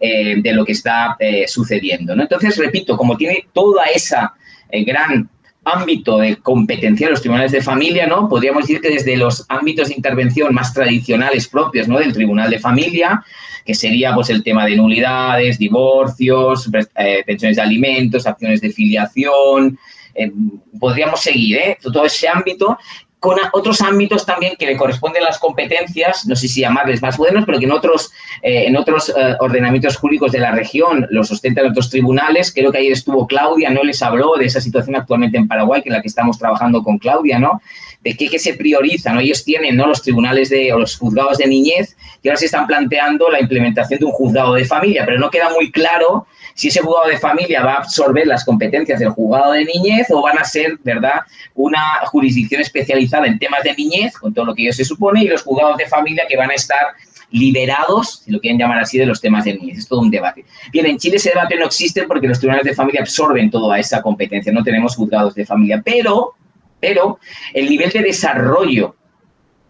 eh, 0.00 0.36
de 0.42 0.52
lo 0.52 0.64
que 0.64 0.72
está 0.72 1.16
eh, 1.18 1.46
sucediendo. 1.46 2.16
¿no? 2.16 2.22
Entonces, 2.22 2.56
repito, 2.56 2.96
como 2.96 3.16
tiene 3.16 3.46
toda 3.52 3.84
esa 3.84 4.34
eh, 4.68 4.84
gran 4.84 5.28
ámbito 5.66 6.18
de 6.18 6.36
competencia 6.36 7.08
de 7.08 7.10
los 7.10 7.20
tribunales 7.20 7.50
de 7.50 7.60
familia, 7.60 8.06
¿no? 8.06 8.28
Podríamos 8.28 8.62
decir 8.62 8.80
que 8.80 8.88
desde 8.88 9.16
los 9.16 9.44
ámbitos 9.48 9.88
de 9.88 9.94
intervención 9.94 10.54
más 10.54 10.72
tradicionales 10.72 11.48
propios, 11.48 11.88
¿no? 11.88 11.98
Del 11.98 12.12
tribunal 12.12 12.50
de 12.50 12.60
familia, 12.60 13.24
que 13.64 13.74
sería 13.74 14.14
pues 14.14 14.30
el 14.30 14.44
tema 14.44 14.64
de 14.64 14.76
nulidades, 14.76 15.58
divorcios, 15.58 16.70
eh, 16.96 17.24
pensiones 17.26 17.56
de 17.56 17.62
alimentos, 17.62 18.26
acciones 18.26 18.60
de 18.60 18.70
filiación, 18.70 19.76
eh, 20.14 20.30
podríamos 20.78 21.20
seguir, 21.20 21.56
¿eh? 21.56 21.78
Todo 21.82 22.04
ese 22.04 22.28
ámbito 22.28 22.78
con 23.26 23.38
otros 23.54 23.80
ámbitos 23.80 24.24
también 24.24 24.54
que 24.56 24.66
le 24.66 24.76
corresponden 24.76 25.24
las 25.24 25.40
competencias, 25.40 26.28
no 26.28 26.36
sé 26.36 26.46
si 26.46 26.60
llamarles 26.60 27.02
más 27.02 27.16
buenos, 27.16 27.44
pero 27.44 27.58
que 27.58 27.64
en 27.64 27.72
otros, 27.72 28.12
eh, 28.40 28.66
en 28.68 28.76
otros 28.76 29.08
eh, 29.08 29.34
ordenamientos 29.40 29.96
jurídicos 29.96 30.30
de 30.30 30.38
la 30.38 30.52
región 30.52 31.08
los 31.10 31.32
ostentan 31.32 31.66
otros 31.66 31.90
tribunales. 31.90 32.52
Creo 32.54 32.70
que 32.70 32.78
ayer 32.78 32.92
estuvo 32.92 33.26
Claudia, 33.26 33.70
no 33.70 33.82
les 33.82 34.00
habló 34.00 34.36
de 34.36 34.44
esa 34.44 34.60
situación 34.60 34.94
actualmente 34.94 35.38
en 35.38 35.48
Paraguay, 35.48 35.82
que 35.82 35.88
es 35.88 35.92
la 35.92 36.02
que 36.02 36.06
estamos 36.06 36.38
trabajando 36.38 36.84
con 36.84 36.98
Claudia, 36.98 37.40
¿no? 37.40 37.60
De 38.04 38.16
qué, 38.16 38.38
se 38.38 38.54
prioriza, 38.54 39.12
¿no? 39.12 39.18
Ellos 39.18 39.44
tienen, 39.44 39.74
¿no? 39.74 39.88
Los 39.88 40.02
tribunales 40.02 40.48
de, 40.48 40.72
o 40.72 40.78
los 40.78 40.96
juzgados 40.96 41.38
de 41.38 41.48
niñez, 41.48 41.96
que 42.22 42.28
ahora 42.28 42.36
se 42.36 42.46
están 42.46 42.68
planteando 42.68 43.28
la 43.28 43.40
implementación 43.40 43.98
de 43.98 44.06
un 44.06 44.12
juzgado 44.12 44.54
de 44.54 44.64
familia, 44.64 45.04
pero 45.04 45.18
no 45.18 45.30
queda 45.30 45.50
muy 45.50 45.72
claro 45.72 46.28
si 46.56 46.68
ese 46.68 46.80
juzgado 46.80 47.08
de 47.08 47.18
familia 47.18 47.62
va 47.62 47.74
a 47.74 47.78
absorber 47.78 48.26
las 48.26 48.44
competencias 48.44 48.98
del 48.98 49.10
juzgado 49.10 49.52
de 49.52 49.66
niñez 49.66 50.10
o 50.10 50.22
van 50.22 50.38
a 50.38 50.44
ser, 50.44 50.78
¿verdad?, 50.82 51.20
una 51.54 52.00
jurisdicción 52.06 52.62
especializada 52.62 53.26
en 53.26 53.38
temas 53.38 53.62
de 53.62 53.74
niñez, 53.74 54.16
con 54.16 54.32
todo 54.32 54.46
lo 54.46 54.54
que 54.54 54.62
ello 54.62 54.72
se 54.72 54.84
supone, 54.84 55.22
y 55.22 55.28
los 55.28 55.42
juzgados 55.42 55.76
de 55.76 55.86
familia 55.86 56.24
que 56.26 56.36
van 56.36 56.50
a 56.50 56.54
estar 56.54 56.94
liberados, 57.30 58.22
si 58.24 58.30
lo 58.30 58.40
quieren 58.40 58.58
llamar 58.58 58.78
así, 58.78 58.96
de 58.96 59.04
los 59.04 59.20
temas 59.20 59.44
de 59.44 59.54
niñez. 59.54 59.78
Es 59.80 59.88
todo 59.88 60.00
un 60.00 60.10
debate. 60.10 60.46
Bien, 60.72 60.86
en 60.86 60.96
Chile 60.96 61.16
ese 61.16 61.28
debate 61.28 61.56
no 61.56 61.66
existe 61.66 62.04
porque 62.04 62.26
los 62.26 62.38
tribunales 62.38 62.64
de 62.64 62.74
familia 62.74 63.02
absorben 63.02 63.50
toda 63.50 63.78
esa 63.78 64.00
competencia, 64.00 64.50
no 64.50 64.64
tenemos 64.64 64.96
juzgados 64.96 65.34
de 65.34 65.44
familia, 65.44 65.82
pero, 65.84 66.36
pero 66.80 67.18
el 67.52 67.68
nivel 67.68 67.90
de 67.90 68.00
desarrollo 68.00 68.95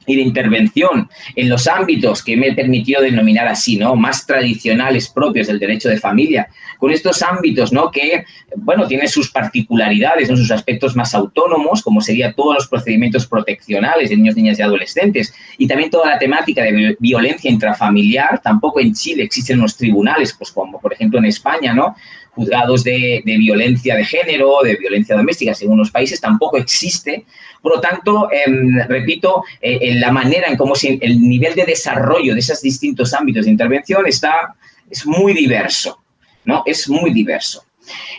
y 0.06 0.16
de 0.16 0.22
intervención 0.22 1.08
en 1.34 1.48
los 1.48 1.66
ámbitos 1.66 2.22
que 2.22 2.36
me 2.36 2.48
he 2.48 2.54
permitido 2.54 3.02
denominar 3.02 3.46
así, 3.48 3.76
¿no? 3.76 3.96
Más 3.96 4.26
tradicionales 4.26 5.08
propios 5.08 5.46
del 5.46 5.58
derecho 5.58 5.88
de 5.88 5.98
familia, 5.98 6.48
con 6.78 6.90
estos 6.90 7.22
ámbitos, 7.22 7.72
¿no? 7.72 7.90
Que, 7.90 8.24
bueno, 8.56 8.86
tienen 8.86 9.08
sus 9.08 9.30
particularidades, 9.30 10.30
¿no? 10.30 10.36
sus 10.36 10.50
aspectos 10.50 10.94
más 10.94 11.14
autónomos, 11.14 11.82
como 11.82 12.00
sería 12.00 12.32
todos 12.32 12.54
los 12.54 12.68
procedimientos 12.68 13.26
proteccionales 13.26 14.10
de 14.10 14.16
niños, 14.16 14.36
niñas 14.36 14.58
y 14.58 14.62
adolescentes, 14.62 15.34
y 15.58 15.66
también 15.66 15.90
toda 15.90 16.10
la 16.10 16.18
temática 16.18 16.62
de 16.62 16.96
violencia 16.98 17.50
intrafamiliar. 17.50 18.40
Tampoco 18.42 18.80
en 18.80 18.94
Chile 18.94 19.24
existen 19.24 19.58
unos 19.58 19.76
tribunales, 19.76 20.34
pues 20.36 20.50
como 20.50 20.80
por 20.80 20.92
ejemplo 20.92 21.18
en 21.18 21.26
España, 21.26 21.74
¿no? 21.74 21.96
Juzgados 22.36 22.84
de, 22.84 23.22
violencia 23.24 23.96
de 23.96 24.04
género, 24.04 24.58
de 24.62 24.76
violencia 24.76 25.16
doméstica, 25.16 25.54
según 25.54 25.78
los 25.78 25.90
países, 25.90 26.20
tampoco 26.20 26.58
existe. 26.58 27.24
Por 27.62 27.76
lo 27.76 27.80
tanto, 27.80 28.28
em, 28.30 28.78
repito, 28.86 29.42
eh, 29.60 29.78
en 29.80 30.00
la 30.00 30.12
manera 30.12 30.46
en 30.46 30.56
cómo 30.56 30.74
el 30.82 31.20
nivel 31.20 31.54
de 31.54 31.64
desarrollo 31.64 32.34
de 32.34 32.40
esos 32.40 32.60
distintos 32.60 33.14
ámbitos 33.14 33.46
de 33.46 33.50
intervención 33.52 34.06
está, 34.06 34.54
es 34.90 35.06
muy 35.06 35.32
diverso, 35.32 35.98
¿no? 36.44 36.62
Es 36.66 36.88
muy 36.90 37.10
diverso. 37.12 37.64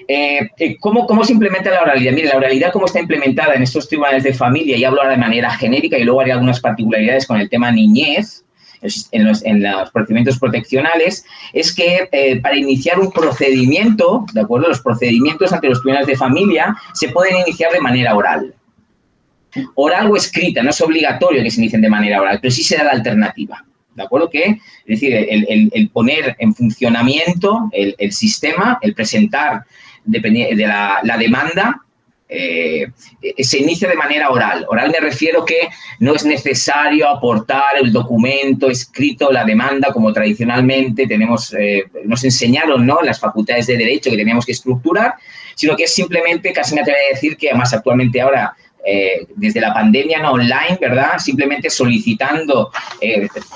Eh, 0.08 0.50
eh, 0.58 0.78
¿cómo, 0.80 1.06
¿Cómo 1.06 1.24
se 1.24 1.34
implementa 1.34 1.70
la 1.70 1.82
oralidad? 1.82 2.14
Mire, 2.14 2.30
la 2.30 2.38
oralidad, 2.38 2.72
cómo 2.72 2.88
está 2.88 3.00
implementada 3.00 3.54
en 3.54 3.62
estos 3.62 3.88
tribunales 3.88 4.24
de 4.24 4.34
familia, 4.34 4.78
y 4.78 4.84
hablo 4.84 5.02
ahora 5.02 5.12
de 5.12 5.18
manera 5.18 5.52
genérica 5.52 5.98
y 5.98 6.04
luego 6.04 6.22
haré 6.22 6.32
algunas 6.32 6.60
particularidades 6.60 7.28
con 7.28 7.40
el 7.40 7.50
tema 7.50 7.72
niñez, 7.72 8.44
en 8.82 9.26
los, 9.26 9.92
procedimientos 9.92 10.38
proteccionales 10.40 11.26
es 11.54 11.74
que 11.74 12.08
eh, 12.12 12.40
para 12.40 12.56
iniciar 12.56 13.00
un 13.00 13.12
procedimiento, 13.12 14.26
¿de 14.34 14.42
acuerdo? 14.42 14.68
Los 14.68 14.82
procedimientos 14.82 15.52
ante 15.54 15.70
los 15.70 15.82
tribunales 15.82 16.08
de 16.08 16.16
familia 16.16 16.76
se 16.94 17.10
pueden 17.10 17.38
iniciar 17.38 17.72
de 17.72 17.82
manera 17.82 18.16
oral. 18.16 18.54
Oral 19.76 20.12
o 20.12 20.16
escrita, 20.16 20.62
no 20.62 20.70
es 20.70 20.82
obligatorio 20.82 21.42
que 21.42 21.50
se 21.50 21.62
inicien 21.62 21.82
de 21.82 21.90
manera 21.90 22.22
oral, 22.22 22.40
pero 22.42 22.52
sí 22.52 22.64
se 22.64 22.78
da 22.78 22.84
la 22.84 22.92
alternativa. 22.92 23.64
¿De 23.96 24.04
acuerdo? 24.04 24.30
Que, 24.30 24.44
es 24.46 24.60
decir, 24.86 25.12
el, 25.12 25.90
poner 25.90 26.36
en 26.38 26.54
funcionamiento 26.54 27.68
el, 27.72 28.12
sistema, 28.12 28.78
el 28.82 28.94
presentar 28.94 29.64
de 30.06 30.56
la, 30.56 31.00
la 31.02 31.18
demanda 31.18 31.82
eh, 32.30 32.88
se 33.40 33.60
inicia 33.60 33.88
de 33.88 33.96
manera 33.96 34.30
oral. 34.30 34.66
Oral 34.70 34.92
me 34.92 35.00
refiero 35.00 35.46
que 35.46 35.70
no 36.00 36.14
es 36.14 36.26
necesario 36.26 37.08
aportar 37.08 37.78
el 37.82 37.94
documento 37.94 38.70
escrito, 38.70 39.32
la 39.32 39.46
demanda, 39.46 39.94
como 39.94 40.12
tradicionalmente 40.12 41.08
tenemos, 41.08 41.54
eh, 41.54 41.86
nos 42.04 42.24
enseñaron 42.24 42.86
¿no? 42.86 43.02
las 43.02 43.20
facultades 43.20 43.68
de 43.68 43.78
derecho 43.78 44.12
que 44.12 44.18
teníamos 44.18 44.46
que 44.46 44.52
estructurar, 44.52 45.16
sino 45.56 45.76
que 45.76 45.86
es 45.86 45.94
simplemente, 45.94 46.52
casi 46.52 46.76
me 46.76 46.82
atrevo 46.82 47.00
a 47.10 47.14
decir 47.14 47.38
que 47.38 47.50
además 47.50 47.74
actualmente 47.74 48.20
ahora 48.20 48.54
eh, 48.86 49.26
desde 49.36 49.62
la 49.62 49.74
pandemia 49.74 50.20
no 50.20 50.32
online, 50.32 50.78
¿verdad? 50.80 51.18
Simplemente 51.20 51.70
solicitando 51.70 52.72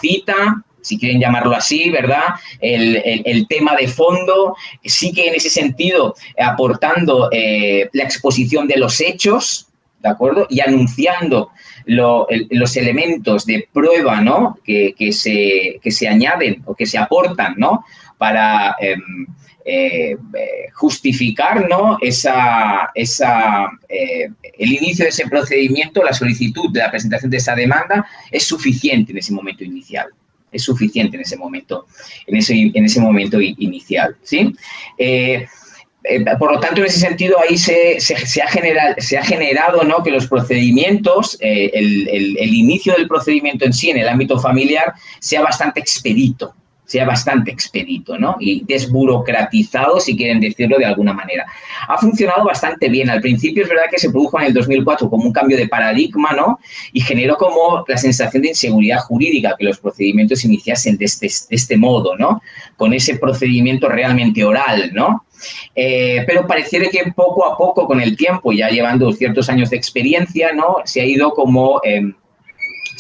cita, 0.01 0.63
si 0.81 0.97
quieren 0.97 1.19
llamarlo 1.19 1.55
así, 1.55 1.89
¿verdad? 1.89 2.35
El, 2.59 3.47
tema 3.47 3.75
de 3.75 3.87
fondo, 3.87 4.55
sí 4.83 5.11
que 5.13 5.27
en 5.27 5.35
ese 5.35 5.49
sentido 5.49 6.15
aportando 6.39 7.29
eh, 7.31 7.89
la 7.93 8.03
exposición 8.03 8.67
de 8.67 8.77
los 8.77 8.99
hechos, 9.01 9.67
¿de 9.99 10.09
acuerdo? 10.09 10.47
Y 10.49 10.61
anunciando 10.61 11.51
los 11.85 12.77
elementos 12.77 13.45
de 13.45 13.67
prueba, 13.71 14.21
¿no? 14.21 14.57
Que, 14.63 14.93
se, 15.11 15.79
se, 15.83 16.07
añaden 16.07 16.61
o 16.65 16.75
que 16.75 16.85
se 16.85 16.97
aportan, 16.97 17.55
¿no? 17.57 17.83
Para 18.17 18.75
em, 18.79 19.27
eh, 19.65 20.15
justificar, 20.73 21.67
¿no? 21.69 21.97
Esa, 22.01 22.89
esa, 22.95 23.69
eh, 23.89 24.29
el 24.57 24.73
inicio 24.73 25.05
de 25.05 25.09
ese 25.09 25.27
procedimiento, 25.27 26.03
la 26.03 26.13
solicitud 26.13 26.71
de 26.71 26.79
la 26.79 26.89
presentación 26.91 27.29
de 27.29 27.37
esa 27.37 27.55
demanda 27.55 28.05
es 28.31 28.43
suficiente 28.43 29.11
en 29.11 29.19
ese 29.19 29.33
momento 29.33 29.63
inicial 29.63 30.07
es 30.51 30.63
suficiente 30.63 31.17
en 31.17 31.21
ese 31.21 31.37
momento, 31.37 31.87
en 32.27 32.37
ese, 32.37 32.71
en 32.73 32.85
ese 32.85 32.99
momento 32.99 33.39
inicial. 33.41 34.15
¿sí? 34.23 34.53
Eh, 34.97 35.45
eh, 36.03 36.25
por 36.39 36.51
lo 36.51 36.59
tanto, 36.59 36.81
en 36.81 36.87
ese 36.87 36.99
sentido, 36.99 37.37
ahí 37.39 37.57
se, 37.57 37.99
se, 37.99 38.41
ha, 38.41 38.47
generado, 38.47 38.95
se 38.97 39.17
ha 39.17 39.23
generado 39.23 39.83
¿no? 39.83 40.03
que 40.03 40.11
los 40.11 40.27
procedimientos, 40.27 41.37
eh, 41.41 41.69
el, 41.73 42.07
el, 42.09 42.53
inicio 42.53 42.93
del 42.93 43.07
procedimiento 43.07 43.65
en 43.65 43.73
sí 43.73 43.91
en 43.91 43.97
el 43.97 44.09
ámbito 44.09 44.39
familiar 44.39 44.93
sea 45.19 45.41
bastante 45.41 45.79
expedito 45.79 46.55
sea 46.91 47.05
bastante 47.05 47.51
expedito 47.51 48.17
¿no? 48.17 48.35
y 48.39 48.65
desburocratizado, 48.65 50.01
si 50.01 50.17
quieren 50.17 50.41
decirlo 50.41 50.77
de 50.77 50.85
alguna 50.85 51.13
manera. 51.13 51.45
Ha 51.87 51.97
funcionado 51.97 52.43
bastante 52.43 52.89
bien. 52.89 53.09
Al 53.09 53.21
principio 53.21 53.63
es 53.63 53.69
verdad 53.69 53.85
que 53.89 53.97
se 53.97 54.09
produjo 54.09 54.37
en 54.39 54.47
el 54.47 54.53
2004 54.53 55.09
como 55.09 55.23
un 55.23 55.31
cambio 55.31 55.55
de 55.55 55.69
paradigma 55.69 56.31
¿no? 56.33 56.59
y 56.91 56.99
generó 56.99 57.37
como 57.37 57.85
la 57.87 57.95
sensación 57.95 58.43
de 58.43 58.49
inseguridad 58.49 58.99
jurídica 58.99 59.55
que 59.57 59.63
los 59.63 59.79
procedimientos 59.79 60.43
iniciasen 60.43 60.97
de 60.97 61.05
este, 61.05 61.27
este 61.49 61.77
modo, 61.77 62.17
¿no? 62.17 62.41
con 62.75 62.93
ese 62.93 63.17
procedimiento 63.17 63.87
realmente 63.87 64.43
oral. 64.43 64.91
¿no? 64.93 65.25
Eh, 65.73 66.25
pero 66.27 66.45
pareciera 66.45 66.89
que 66.89 67.09
poco 67.15 67.45
a 67.45 67.57
poco, 67.57 67.87
con 67.87 68.01
el 68.01 68.17
tiempo, 68.17 68.51
ya 68.51 68.69
llevando 68.69 69.13
ciertos 69.13 69.49
años 69.49 69.69
de 69.69 69.77
experiencia, 69.77 70.51
¿no? 70.51 70.77
se 70.83 70.99
ha 70.99 71.05
ido 71.05 71.31
como... 71.31 71.79
Em, 71.85 72.13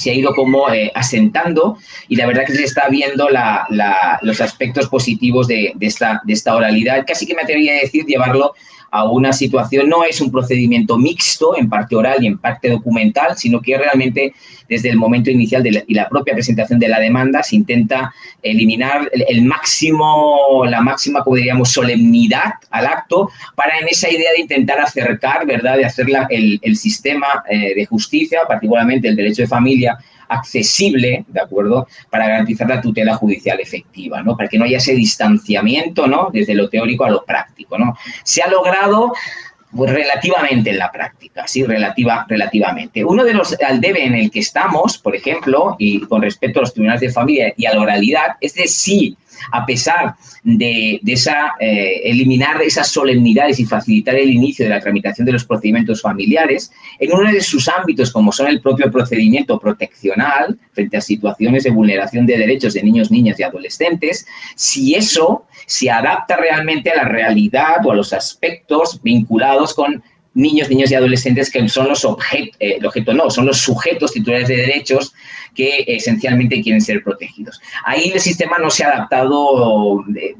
se 0.01 0.11
ha 0.11 0.13
ido 0.13 0.33
como 0.33 0.71
eh, 0.73 0.91
asentando 0.95 1.77
y 2.07 2.15
la 2.15 2.25
verdad 2.25 2.45
que 2.45 2.55
se 2.55 2.63
está 2.63 2.89
viendo 2.89 3.27
los 4.21 4.41
aspectos 4.41 4.87
positivos 4.87 5.47
de, 5.47 5.75
esta, 5.79 6.21
de 6.23 6.33
esta 6.33 6.55
oralidad. 6.55 7.05
Casi 7.05 7.27
que 7.27 7.35
me 7.35 7.43
atrevería 7.43 7.73
a 7.73 7.81
decir 7.81 8.05
llevarlo 8.05 8.55
a 8.91 9.09
una 9.09 9.31
situación, 9.31 9.87
no 9.87 10.03
es 10.03 10.19
un 10.19 10.31
procedimiento 10.31 10.97
mixto 10.97 11.57
en 11.57 11.69
parte 11.69 11.95
oral 11.95 12.21
y 12.21 12.27
en 12.27 12.37
parte 12.37 12.69
documental, 12.69 13.37
sino 13.37 13.61
que 13.61 13.77
realmente 13.77 14.33
desde 14.67 14.89
el 14.89 14.97
momento 14.97 15.31
inicial 15.31 15.63
de 15.63 15.71
la, 15.71 15.83
y 15.87 15.93
la 15.93 16.09
propia 16.09 16.33
presentación 16.33 16.77
de 16.77 16.89
la 16.89 16.99
demanda 16.99 17.41
se 17.41 17.55
intenta 17.55 18.13
eliminar 18.43 19.09
el, 19.13 19.43
máximo, 19.43 20.65
la 20.65 20.81
máxima, 20.81 21.23
como 21.23 21.37
diríamos, 21.37 21.69
solemnidad 21.69 22.53
al 22.69 22.85
acto 22.85 23.29
para 23.55 23.79
en 23.79 23.87
esa 23.87 24.09
idea 24.09 24.31
de 24.35 24.41
intentar 24.41 24.79
acercar, 24.79 25.45
¿verdad?, 25.45 25.77
de 25.77 25.85
hacer 25.85 26.07
el, 26.29 26.59
el, 26.61 26.75
sistema 26.75 27.27
eh, 27.49 27.73
de 27.73 27.85
justicia, 27.85 28.41
particularmente 28.47 29.07
el 29.07 29.15
derecho 29.15 29.43
de 29.43 29.47
familia, 29.47 29.97
accesible, 30.31 31.25
¿de 31.27 31.41
acuerdo?, 31.41 31.87
para 32.09 32.27
garantizar 32.27 32.67
la 32.67 32.81
tutela 32.81 33.15
judicial 33.15 33.59
efectiva, 33.59 34.23
¿no? 34.23 34.35
Para 34.35 34.49
que 34.49 34.57
no 34.57 34.65
haya 34.65 34.77
ese 34.77 34.95
distanciamiento, 34.95 36.07
¿no?, 36.07 36.29
desde 36.31 36.55
lo 36.55 36.69
teórico 36.69 37.05
a 37.05 37.09
lo 37.09 37.23
práctico, 37.23 37.77
¿no? 37.77 37.97
Se 38.23 38.41
ha 38.41 38.49
logrado 38.49 39.13
pues 39.73 39.89
relativamente 39.91 40.71
en 40.71 40.79
la 40.79 40.91
práctica, 40.91 41.47
sí, 41.47 41.63
relativa, 41.63 42.25
relativamente. 42.27 43.05
Uno 43.05 43.23
de 43.23 43.33
los 43.33 43.55
al 43.65 43.79
debe 43.79 44.03
en 44.05 44.15
el 44.15 44.29
que 44.29 44.39
estamos, 44.39 44.97
por 44.97 45.15
ejemplo, 45.15 45.77
y 45.79 46.01
con 46.01 46.21
respecto 46.21 46.59
a 46.59 46.63
los 46.63 46.73
tribunales 46.73 47.01
de 47.01 47.09
familia 47.09 47.53
y 47.55 47.65
a 47.65 47.73
la 47.73 47.81
oralidad, 47.81 48.35
es 48.41 48.53
de 48.53 48.67
si 48.67 49.15
a 49.51 49.65
pesar 49.65 50.15
de, 50.43 50.99
esa, 51.05 51.53
eh, 51.59 52.01
eliminar 52.03 52.61
esas 52.61 52.87
solemnidades 52.87 53.59
y 53.59 53.65
facilitar 53.65 54.15
el 54.15 54.29
inicio 54.29 54.65
de 54.65 54.71
la 54.71 54.79
tramitación 54.79 55.25
de 55.25 55.33
los 55.33 55.45
procedimientos 55.45 56.01
familiares, 56.01 56.71
en 56.99 57.13
uno 57.13 57.31
de 57.31 57.41
sus 57.41 57.67
ámbitos, 57.67 58.11
como 58.11 58.31
son 58.31 58.47
el 58.47 58.61
propio 58.61 58.91
procedimiento 58.91 59.59
proteccional 59.59 60.57
frente 60.73 60.97
a 60.97 61.01
situaciones 61.01 61.63
de 61.63 61.71
vulneración 61.71 62.25
de 62.25 62.37
derechos 62.37 62.73
de 62.73 62.83
niños, 62.83 63.11
niñas 63.11 63.39
y 63.39 63.43
adolescentes, 63.43 64.25
si 64.55 64.95
eso 64.95 65.45
se 65.65 65.89
adapta 65.89 66.35
realmente 66.37 66.91
a 66.91 66.97
la 66.97 67.03
realidad 67.03 67.85
o 67.85 67.91
a 67.91 67.95
los 67.95 68.13
aspectos 68.13 69.01
vinculados 69.01 69.73
con 69.73 70.03
niños, 70.33 70.69
niñas 70.69 70.91
y 70.91 70.95
adolescentes 70.95 71.51
que 71.51 71.67
son 71.67 71.89
los 71.89 72.05
objetos, 72.05 72.55
eh, 72.59 72.79
no, 73.13 73.29
son 73.29 73.45
los 73.45 73.57
sujetos 73.57 74.13
titulares 74.13 74.47
de 74.47 74.57
derechos 74.57 75.13
que 75.53 75.83
esencialmente 75.87 76.61
quieren 76.61 76.81
ser 76.81 77.03
protegidos. 77.03 77.59
Ahí 77.83 78.11
el 78.13 78.19
sistema 78.19 78.57
no 78.57 78.69
se 78.69 78.83
ha 78.83 78.91
adaptado 78.91 80.03
de, 80.07 80.35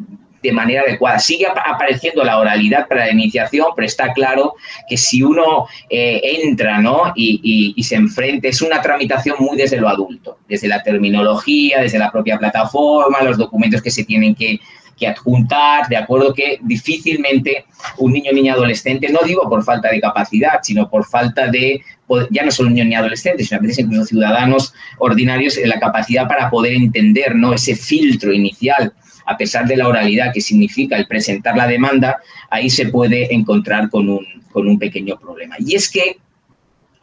manera 0.54 0.82
adecuada. 0.82 1.20
Sigue 1.20 1.46
apareciendo 1.46 2.24
la 2.24 2.40
oralidad 2.40 2.88
para 2.88 3.06
la 3.06 3.12
iniciación, 3.12 3.68
pero 3.76 3.86
está 3.86 4.12
claro 4.12 4.56
que 4.90 4.98
si 4.98 5.22
uno 5.22 5.68
eh, 5.88 6.20
entra 6.44 6.80
¿no? 6.80 7.14
y, 7.16 7.74
y, 7.76 7.84
se 7.84 7.96
enfrenta, 7.96 8.48
es 8.48 8.62
una 8.62 8.82
tramitación 8.82 9.36
muy 9.40 9.56
desde 9.56 9.78
lo 9.78 9.88
adulto, 9.88 10.40
desde 10.50 10.68
la 10.68 10.82
terminología, 10.82 11.82
desde 11.82 12.00
la 12.00 12.12
propia 12.12 12.40
plataforma, 12.40 13.22
los 13.22 13.38
documentos 13.38 13.84
que 13.84 13.92
se 13.92 14.04
tienen 14.04 14.34
que 14.34 14.60
que 15.02 15.08
adjuntar, 15.08 15.88
de 15.88 15.98
acuerdo 15.98 16.32
que 16.32 16.60
difícilmente 16.62 17.66
un 17.98 18.14
niño, 18.14 18.32
niña, 18.32 18.54
adolescente, 18.54 19.10
no 19.10 19.20
digo 19.26 19.50
por 19.50 19.64
falta 19.64 19.90
de 19.90 20.00
capacidad, 20.00 20.60
sino 20.62 20.88
por 20.88 21.06
falta 21.06 21.48
de, 21.48 21.82
ya 22.30 22.46
no 22.46 22.52
solo 22.52 22.70
niño 22.70 22.86
ni 22.86 22.94
adolescente, 22.94 23.44
sino 23.44 23.58
a 23.58 23.64
veces 23.64 23.80
incluso 23.80 24.06
ciudadanos 24.06 24.74
ordinarios, 25.00 25.58
la 25.66 25.80
capacidad 25.80 26.28
para 26.28 26.52
poder 26.52 26.74
entender 26.74 27.36
¿no? 27.36 27.52
ese 27.56 27.76
filtro 27.76 28.32
inicial 28.32 28.94
a 29.26 29.38
pesar 29.38 29.66
de 29.68 29.78
la 29.78 29.88
oralidad 29.88 30.34
que 30.34 30.42
significa 30.42 30.98
el 30.98 31.08
presentar 31.08 31.56
la 31.56 31.68
demanda, 31.68 32.20
ahí 32.50 32.70
se 32.70 32.90
puede 32.90 33.34
encontrar 33.34 33.90
con 33.90 34.10
un, 34.10 34.26
con 34.52 34.68
un 34.68 34.78
pequeño 34.78 35.18
problema. 35.18 35.56
Y 35.60 35.76
es 35.76 35.90
que 35.90 36.18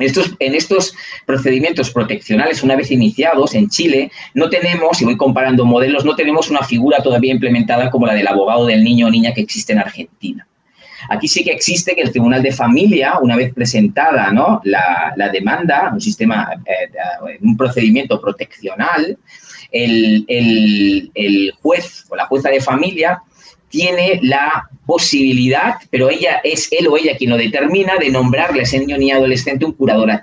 estos, 0.07 0.35
en 0.39 0.55
estos 0.55 0.95
procedimientos 1.27 1.91
proteccionales, 1.91 2.63
una 2.63 2.77
vez 2.77 2.91
iniciados 2.91 3.55
en 3.55 3.69
Chile, 3.69 4.11
no 4.35 4.49
tenemos, 4.49 5.01
y 5.01 5.05
voy 5.05 5.17
comparando 5.17 5.65
modelos, 5.65 6.05
no 6.05 6.15
tenemos 6.15 6.51
una 6.51 6.63
figura 6.63 7.03
todavía 7.03 7.33
implementada 7.33 7.91
como 7.91 8.07
la 8.07 8.15
del 8.15 8.29
abogado 8.29 8.67
del 8.67 8.85
niño 8.85 9.07
o 9.07 9.11
niña 9.11 9.35
que 9.35 9.41
existe 9.41 9.73
en 9.73 9.81
Argentina. 9.81 10.47
Aquí 11.09 11.29
sí 11.29 11.45
que 11.45 11.53
existe 11.53 11.95
que 11.95 12.03
el 12.03 12.11
Tribunal 12.11 12.43
de 12.43 12.53
Familia, 12.53 13.19
una 13.21 13.37
vez 13.37 13.53
presentada 13.55 14.31
¿no? 14.31 14.61
la, 14.65 15.31
demanda, 15.33 15.91
un 15.93 16.01
sistema, 16.01 16.51
eh, 16.67 17.39
un 17.41 17.57
procedimiento 17.57 18.21
proteccional, 18.21 19.17
el, 19.71 20.25
el, 20.29 21.53
juez 21.61 22.05
o 22.09 22.17
la 22.17 22.27
jueza 22.27 22.51
de 22.51 22.61
familia 22.61 23.23
tiene 23.69 24.21
la 24.23 24.69
posibilidad, 24.87 25.75
pero 25.91 26.11
ella 26.11 26.41
es 26.43 26.69
él 26.73 26.89
o 26.89 26.97
ella 26.97 27.17
quien 27.17 27.31
lo 27.31 27.37
determina, 27.37 27.97
de 27.97 28.11
nombrarle 28.11 28.61
a 28.61 28.63
ese 28.63 28.79
niño 28.79 28.97
ni 28.97 29.11
adolescente 29.11 29.65
un 29.65 29.73
curador 29.73 30.11
ad 30.11 30.23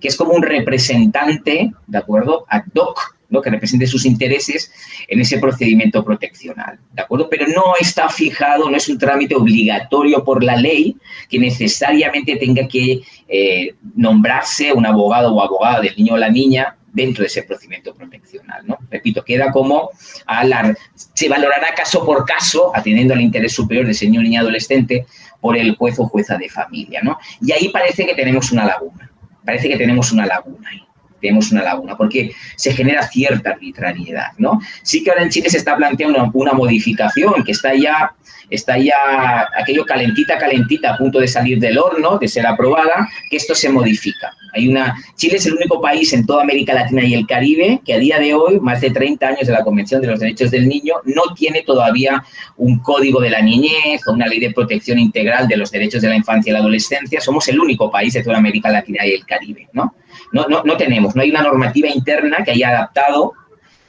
que 0.00 0.08
es 0.08 0.16
como 0.16 0.32
un 0.32 0.42
representante, 0.42 1.72
¿de 1.86 1.98
acuerdo? 1.98 2.44
Ad 2.48 2.64
hoc, 2.74 3.16
¿no? 3.30 3.40
que 3.40 3.50
represente 3.50 3.86
sus 3.86 4.04
intereses 4.04 4.70
en 5.08 5.20
ese 5.20 5.38
procedimiento 5.38 6.04
proteccional, 6.04 6.78
¿de 6.92 7.02
acuerdo? 7.02 7.28
Pero 7.30 7.46
no 7.46 7.74
está 7.80 8.08
fijado, 8.08 8.68
no 8.68 8.76
es 8.76 8.88
un 8.88 8.98
trámite 8.98 9.34
obligatorio 9.34 10.24
por 10.24 10.42
la 10.42 10.56
ley 10.56 10.96
que 11.30 11.38
necesariamente 11.38 12.36
tenga 12.36 12.66
que 12.68 13.00
eh, 13.28 13.74
nombrarse 13.94 14.72
un 14.72 14.84
abogado 14.84 15.32
o 15.32 15.40
abogada 15.40 15.80
del 15.80 15.96
niño 15.96 16.14
o 16.14 16.18
la 16.18 16.28
niña 16.28 16.76
dentro 16.92 17.22
de 17.22 17.28
ese 17.28 17.42
procedimiento 17.42 17.94
proteccional. 17.94 18.66
¿no? 18.66 18.78
Repito, 18.90 19.24
queda 19.24 19.50
como 19.50 19.90
a 20.26 20.44
la, 20.44 20.76
se 20.94 21.28
valorará 21.28 21.74
caso 21.74 22.04
por 22.04 22.24
caso, 22.24 22.72
atendiendo 22.74 23.14
al 23.14 23.20
interés 23.20 23.52
superior 23.52 23.86
de 23.86 23.92
ese 23.92 24.08
niño 24.08 24.40
adolescente, 24.40 25.06
por 25.40 25.56
el 25.56 25.74
juez 25.76 25.98
o 25.98 26.06
jueza 26.06 26.36
de 26.36 26.48
familia. 26.48 27.00
¿no? 27.02 27.18
Y 27.40 27.52
ahí 27.52 27.68
parece 27.70 28.06
que 28.06 28.14
tenemos 28.14 28.52
una 28.52 28.64
laguna, 28.64 29.10
parece 29.44 29.68
que 29.68 29.76
tenemos 29.76 30.12
una 30.12 30.26
laguna 30.26 30.68
ahí 30.70 30.86
tenemos 31.22 31.52
una 31.52 31.62
laguna, 31.62 31.96
porque 31.96 32.32
se 32.56 32.74
genera 32.74 33.06
cierta 33.06 33.50
arbitrariedad, 33.50 34.32
¿no? 34.36 34.60
Sí 34.82 35.02
que 35.02 35.10
ahora 35.10 35.22
en 35.22 35.30
Chile 35.30 35.48
se 35.48 35.58
está 35.58 35.76
planteando 35.76 36.30
una, 36.34 36.52
modificación 36.52 37.42
que 37.44 37.52
está 37.52 37.74
ya, 37.74 38.12
está 38.50 38.76
ya 38.76 39.48
aquello 39.58 39.86
calentita, 39.86 40.36
calentita, 40.36 40.94
a 40.94 40.98
punto 40.98 41.18
de 41.18 41.28
salir 41.28 41.58
del 41.58 41.78
horno, 41.78 42.18
de 42.18 42.28
ser 42.28 42.46
aprobada, 42.46 43.08
que 43.30 43.36
esto 43.36 43.54
se 43.54 43.70
modifica. 43.70 44.32
Hay 44.54 44.68
una, 44.68 44.94
Chile 45.16 45.36
es 45.36 45.46
el 45.46 45.54
único 45.54 45.80
país 45.80 46.12
en 46.12 46.26
toda 46.26 46.42
América 46.42 46.74
Latina 46.74 47.02
y 47.04 47.14
el 47.14 47.26
Caribe 47.26 47.80
que 47.86 47.94
a 47.94 47.98
día 47.98 48.18
de 48.18 48.34
hoy, 48.34 48.60
más 48.60 48.82
de 48.82 48.90
30 48.90 49.26
años 49.26 49.46
de 49.46 49.52
la 49.52 49.64
Convención 49.64 50.02
de 50.02 50.08
los 50.08 50.20
Derechos 50.20 50.50
del 50.50 50.68
Niño, 50.68 50.96
no 51.04 51.22
tiene 51.34 51.62
todavía 51.62 52.22
un 52.56 52.78
código 52.80 53.20
de 53.20 53.30
la 53.30 53.40
niñez 53.40 54.06
o 54.06 54.12
una 54.12 54.26
ley 54.26 54.40
de 54.40 54.50
protección 54.50 54.98
integral 54.98 55.48
de 55.48 55.56
los 55.56 55.70
derechos 55.70 56.02
de 56.02 56.08
la 56.08 56.16
infancia 56.16 56.50
y 56.50 56.52
la 56.52 56.58
adolescencia. 56.58 57.20
Somos 57.20 57.48
el 57.48 57.58
único 57.58 57.90
país 57.90 58.12
de 58.12 58.22
toda 58.22 58.36
América 58.36 58.68
Latina 58.68 59.06
y 59.06 59.12
el 59.12 59.24
Caribe, 59.24 59.68
¿no? 59.72 59.94
No, 60.32 60.46
no, 60.48 60.62
no 60.64 60.76
tenemos, 60.76 61.14
no 61.14 61.22
hay 61.22 61.30
una 61.30 61.42
normativa 61.42 61.88
interna 61.88 62.38
que 62.44 62.52
haya 62.52 62.70
adaptado 62.70 63.34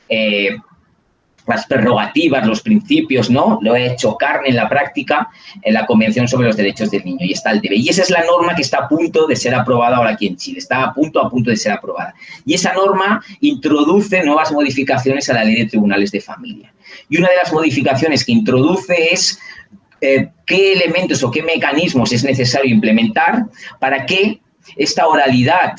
eh, 0.10 0.58
las 1.48 1.66
prerrogativas, 1.66 2.46
los 2.48 2.62
principios, 2.62 3.30
¿no? 3.30 3.60
Lo 3.62 3.76
he 3.76 3.88
hecho 3.88 4.16
carne 4.16 4.50
en 4.50 4.56
la 4.56 4.70
práctica 4.70 5.30
en 5.62 5.74
la 5.74 5.86
Convención 5.86 6.28
sobre 6.28 6.48
los 6.48 6.56
Derechos 6.56 6.90
del 6.90 7.04
Niño 7.04 7.26
y 7.26 7.34
está 7.34 7.52
el 7.52 7.62
debe. 7.62 7.76
Y 7.76 7.90
esa 7.90 8.02
es 8.02 8.10
la 8.10 8.24
norma 8.24 8.56
que 8.56 8.62
está 8.62 8.80
a 8.80 8.88
punto 8.88 9.28
de 9.28 9.36
ser 9.36 9.54
aprobada 9.54 9.98
ahora 9.98 10.12
aquí 10.12 10.28
en 10.28 10.38
Chile, 10.38 10.60
está 10.60 10.84
a 10.84 10.94
punto, 10.94 11.20
a 11.20 11.30
punto 11.30 11.50
de 11.50 11.58
ser 11.58 11.74
aprobada. 11.74 12.14
Y 12.46 12.54
esa 12.54 12.74
norma 12.74 13.22
introduce 13.42 14.24
nuevas 14.24 14.52
modificaciones 14.52 15.30
a 15.30 15.34
la 15.34 15.44
ley 15.44 15.56
de 15.56 15.66
tribunales 15.66 16.12
de 16.12 16.22
familia. 16.22 16.74
Y 17.10 17.18
una 17.18 17.28
de 17.28 17.36
las 17.36 17.52
modificaciones 17.52 18.24
que 18.24 18.32
introduce 18.32 19.14
es 19.14 19.40
eh, 20.00 20.30
qué 20.46 20.74
elementos 20.74 21.24
o 21.24 21.32
qué 21.32 21.44
mecanismos 21.44 22.12
es 22.14 22.24
necesario 22.24 22.74
implementar 22.74 23.46
para 23.80 24.06
que 24.06 24.42
esta 24.78 25.08
oralidad 25.08 25.74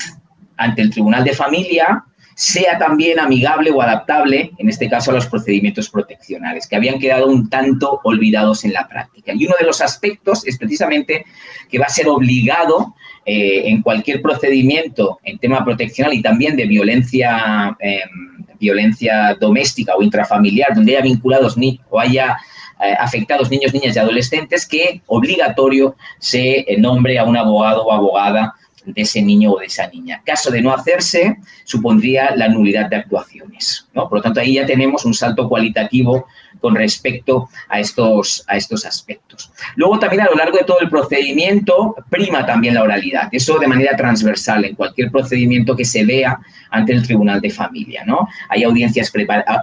ante 0.57 0.81
el 0.81 0.89
tribunal 0.89 1.23
de 1.23 1.33
familia 1.33 2.03
sea 2.35 2.77
también 2.77 3.17
amigable 3.17 3.71
o 3.71 3.81
adaptable, 3.81 4.51
en 4.57 4.69
este 4.69 4.89
caso, 4.89 5.09
a 5.09 5.13
los 5.13 5.25
procedimientos 5.25 5.89
proteccionales, 5.89 6.67
que 6.67 6.75
habían 6.75 6.99
quedado 6.99 7.27
un 7.27 7.49
tanto 7.49 8.01
olvidados 8.03 8.65
en 8.65 8.73
la 8.73 8.87
práctica. 8.89 9.31
Y 9.33 9.45
uno 9.45 9.55
de 9.57 9.65
los 9.65 9.79
aspectos 9.81 10.45
es 10.45 10.57
precisamente 10.57 11.25
que 11.69 11.79
va 11.79 11.85
a 11.85 11.89
ser 11.89 12.09
obligado 12.09 12.93
eh, 13.25 13.69
en 13.69 13.81
cualquier 13.81 14.21
procedimiento 14.21 15.19
en 15.23 15.39
tema 15.39 15.63
proteccional 15.63 16.13
y 16.13 16.21
también 16.21 16.57
de 16.57 16.65
violencia, 16.65 17.75
em, 17.79 18.45
violencia 18.59 19.35
doméstica 19.39 19.95
o 19.95 20.03
intrafamiliar, 20.03 20.75
donde 20.75 20.91
haya 20.91 21.03
vinculados 21.03 21.57
ni, 21.57 21.79
o 21.89 22.01
haya 22.01 22.37
eh, 22.83 22.93
afectados 22.99 23.49
niños, 23.49 23.73
niñas 23.73 23.95
y 23.95 23.99
adolescentes, 23.99 24.67
que 24.67 25.01
obligatorio 25.07 25.95
se 26.19 26.65
nombre 26.79 27.17
a 27.17 27.23
un 27.23 27.37
abogado 27.37 27.85
o 27.85 27.93
abogada 27.93 28.53
de 28.85 29.01
ese 29.01 29.21
niño 29.21 29.53
o 29.53 29.59
de 29.59 29.65
esa 29.65 29.87
niña. 29.87 30.21
Caso 30.25 30.51
de 30.51 30.61
no 30.61 30.73
hacerse, 30.73 31.37
supondría 31.63 32.35
la 32.35 32.47
nulidad 32.47 32.89
de 32.89 32.97
actuaciones. 32.97 33.87
¿no? 33.93 34.07
Por 34.07 34.19
lo 34.19 34.21
tanto, 34.21 34.39
ahí 34.39 34.55
ya 34.55 34.65
tenemos 34.65 35.05
un 35.05 35.13
salto 35.13 35.47
cualitativo 35.49 36.27
con 36.59 36.75
respecto 36.75 37.49
a 37.69 37.79
estos, 37.79 38.43
a 38.47 38.57
estos 38.57 38.85
aspectos. 38.85 39.51
Luego 39.75 39.99
también 39.99 40.23
a 40.23 40.25
lo 40.25 40.35
largo 40.35 40.57
de 40.57 40.63
todo 40.63 40.79
el 40.79 40.89
procedimiento 40.89 41.95
prima 42.09 42.45
también 42.45 42.75
la 42.75 42.83
oralidad, 42.83 43.29
eso 43.31 43.57
de 43.59 43.67
manera 43.67 43.95
transversal 43.95 44.65
en 44.65 44.75
cualquier 44.75 45.11
procedimiento 45.11 45.75
que 45.75 45.85
se 45.85 46.05
vea 46.05 46.39
ante 46.71 46.93
el 46.93 47.03
Tribunal 47.03 47.41
de 47.41 47.49
Familia. 47.49 48.03
¿no? 48.05 48.27
Hay 48.49 48.63
audiencias, 48.63 49.11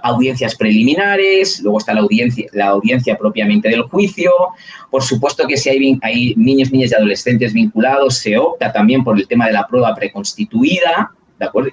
audiencias 0.03 0.55
preliminares, 0.55 1.61
luego 1.61 1.79
está 1.79 1.93
la 1.93 2.01
audiencia, 2.01 2.47
la 2.53 2.67
audiencia 2.67 3.17
propiamente 3.17 3.69
del 3.69 3.83
juicio, 3.83 4.31
por 4.89 5.03
supuesto 5.03 5.47
que 5.47 5.57
si 5.57 5.69
hay, 5.69 5.99
hay 6.01 6.33
niños, 6.35 6.71
niñas 6.71 6.91
y 6.91 6.95
adolescentes 6.95 7.53
vinculados, 7.53 8.17
se 8.17 8.37
opta 8.37 8.71
también 8.71 9.03
por 9.03 9.17
el 9.17 9.27
tema 9.27 9.47
de 9.47 9.53
la 9.53 9.67
prueba 9.67 9.93
preconstituida, 9.95 11.11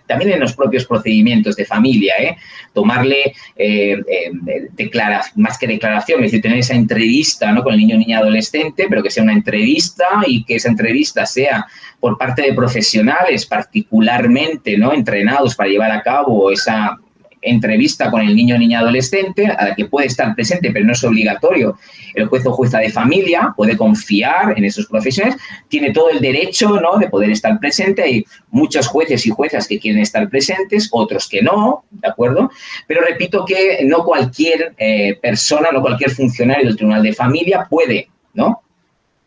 también 0.06 0.32
en 0.32 0.40
los 0.40 0.54
propios 0.54 0.86
procedimientos 0.86 1.56
de 1.56 1.64
familia, 1.64 2.14
¿eh? 2.18 2.36
tomarle 2.72 3.34
eh, 3.56 3.96
eh 4.08 4.90
más 5.36 5.58
que 5.58 5.66
declaración, 5.66 6.20
es 6.20 6.32
decir, 6.32 6.42
tener 6.42 6.58
esa 6.58 6.74
entrevista 6.74 7.52
¿no? 7.52 7.62
con 7.62 7.74
el 7.74 7.78
niño, 7.78 7.96
niña, 7.96 8.18
adolescente, 8.18 8.86
pero 8.88 9.02
que 9.02 9.10
sea 9.10 9.22
una 9.22 9.32
entrevista 9.32 10.06
y 10.26 10.44
que 10.44 10.56
esa 10.56 10.68
entrevista 10.68 11.26
sea 11.26 11.66
por 11.98 12.18
parte 12.18 12.42
de 12.42 12.54
profesionales 12.54 13.46
particularmente 13.46 14.76
¿no? 14.76 14.92
entrenados 14.92 15.54
para 15.54 15.70
llevar 15.70 15.90
a 15.92 16.02
cabo 16.02 16.50
esa 16.50 16.98
entrevista 17.42 18.10
con 18.10 18.20
el 18.20 18.34
niño 18.34 18.56
o 18.56 18.58
niña 18.58 18.80
adolescente, 18.80 19.46
a 19.46 19.64
la 19.64 19.74
que 19.74 19.86
puede 19.86 20.06
estar 20.06 20.34
presente, 20.34 20.70
pero 20.72 20.84
no 20.84 20.92
es 20.92 21.02
obligatorio. 21.04 21.78
El 22.14 22.26
juez 22.26 22.44
o 22.46 22.52
jueza 22.52 22.78
de 22.78 22.90
familia 22.90 23.52
puede 23.56 23.76
confiar 23.76 24.54
en 24.56 24.64
esos 24.64 24.86
profesionales, 24.86 25.40
tiene 25.68 25.92
todo 25.92 26.10
el 26.10 26.20
derecho 26.20 26.80
¿no? 26.80 26.98
de 26.98 27.08
poder 27.08 27.30
estar 27.30 27.58
presente. 27.58 28.02
Hay 28.02 28.24
muchos 28.50 28.86
jueces 28.86 29.26
y 29.26 29.30
juezas 29.30 29.66
que 29.66 29.78
quieren 29.78 30.02
estar 30.02 30.28
presentes, 30.28 30.88
otros 30.92 31.28
que 31.28 31.42
no, 31.42 31.84
¿de 31.90 32.08
acuerdo? 32.08 32.50
Pero 32.86 33.02
repito 33.02 33.44
que 33.44 33.80
no 33.84 34.04
cualquier 34.04 34.74
eh, 34.78 35.18
persona, 35.20 35.68
no 35.72 35.80
cualquier 35.80 36.10
funcionario 36.10 36.66
del 36.66 36.76
Tribunal 36.76 37.02
de 37.02 37.12
Familia 37.12 37.66
puede, 37.68 38.08
¿no? 38.34 38.62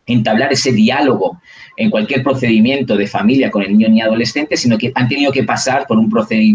Entablar 0.06 0.52
ese 0.52 0.72
diálogo 0.72 1.39
en 1.76 1.89
cualquier 1.89 2.24
procedimiento 2.24 2.96
de 2.96 3.08
familia 3.08 3.50
con 3.50 3.63
el 3.63 3.72
niño 3.72 3.89
ni 3.89 4.02
adolescente, 4.02 4.58
sino 4.58 4.78
que 4.78 4.92
han 4.94 5.08
tenido 5.08 5.32
que 5.32 5.44
pasar 5.44 5.86
por 5.88 5.98
un, 5.98 6.10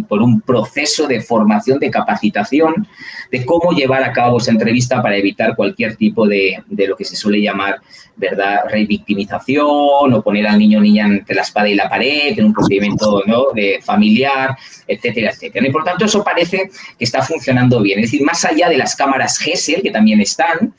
por 0.07 0.23
un 0.23 0.41
proceso 0.41 1.07
de 1.07 1.21
formación, 1.21 1.79
de 1.79 1.91
capacitación, 1.91 2.87
de 3.33 3.45
cómo 3.45 3.73
llevar 3.73 4.05
a 4.05 4.13
cabo 4.13 4.39
esa 4.39 4.53
entrevista 4.53 5.03
para 5.03 5.17
evitar 5.17 5.57
cualquier 5.57 5.97
tipo 5.97 6.27
de, 6.27 6.63
de 6.69 6.87
lo 6.87 6.97
que 6.97 7.05
se 7.05 7.17
suele 7.17 7.41
llamar 7.41 7.81
¿verdad? 8.19 8.63
revictimización 8.69 10.13
o 10.13 10.23
poner 10.23 10.47
al 10.47 10.59
niño 10.59 10.81
niña 10.81 11.07
entre 11.07 11.37
la 11.37 11.43
espada 11.43 11.69
y 11.69 11.75
la 11.75 11.89
pared 11.89 12.39
en 12.39 12.47
un 12.47 12.53
procedimiento 12.53 13.23
¿no? 13.27 13.53
de 13.55 13.81
familiar, 13.83 14.57
etcétera, 14.87 15.31
etcétera. 15.31 15.67
Y 15.67 15.71
por 15.71 15.85
tanto, 15.85 16.05
eso 16.05 16.25
parece 16.25 16.71
que 16.99 17.05
está 17.05 17.23
funcionando 17.23 17.81
bien. 17.81 18.01
Es 18.01 18.11
decir, 18.11 18.25
más 18.25 18.45
allá 18.45 18.69
de 18.69 18.77
las 18.77 18.97
cámaras 18.97 19.39
GESEL, 19.39 19.83
que 19.83 19.91
también 19.91 20.21
están, 20.21 20.75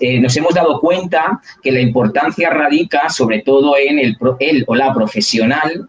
eh, 0.00 0.20
nos 0.20 0.36
hemos 0.36 0.54
dado 0.54 0.80
cuenta 0.80 1.40
que 1.62 1.72
la 1.72 1.80
importancia 1.80 2.05
radica 2.50 3.08
sobre 3.08 3.42
todo 3.42 3.76
en 3.76 3.98
el, 3.98 4.16
el 4.40 4.64
o 4.66 4.74
la 4.74 4.92
profesional 4.92 5.88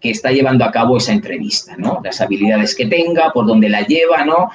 que 0.00 0.10
está 0.10 0.30
llevando 0.30 0.64
a 0.64 0.70
cabo 0.70 0.96
esa 0.96 1.12
entrevista, 1.12 1.76
¿no? 1.76 2.00
Las 2.04 2.20
habilidades 2.20 2.74
que 2.74 2.86
tenga, 2.86 3.32
por 3.32 3.46
dónde 3.46 3.68
la 3.68 3.82
lleva, 3.82 4.24
¿no? 4.24 4.50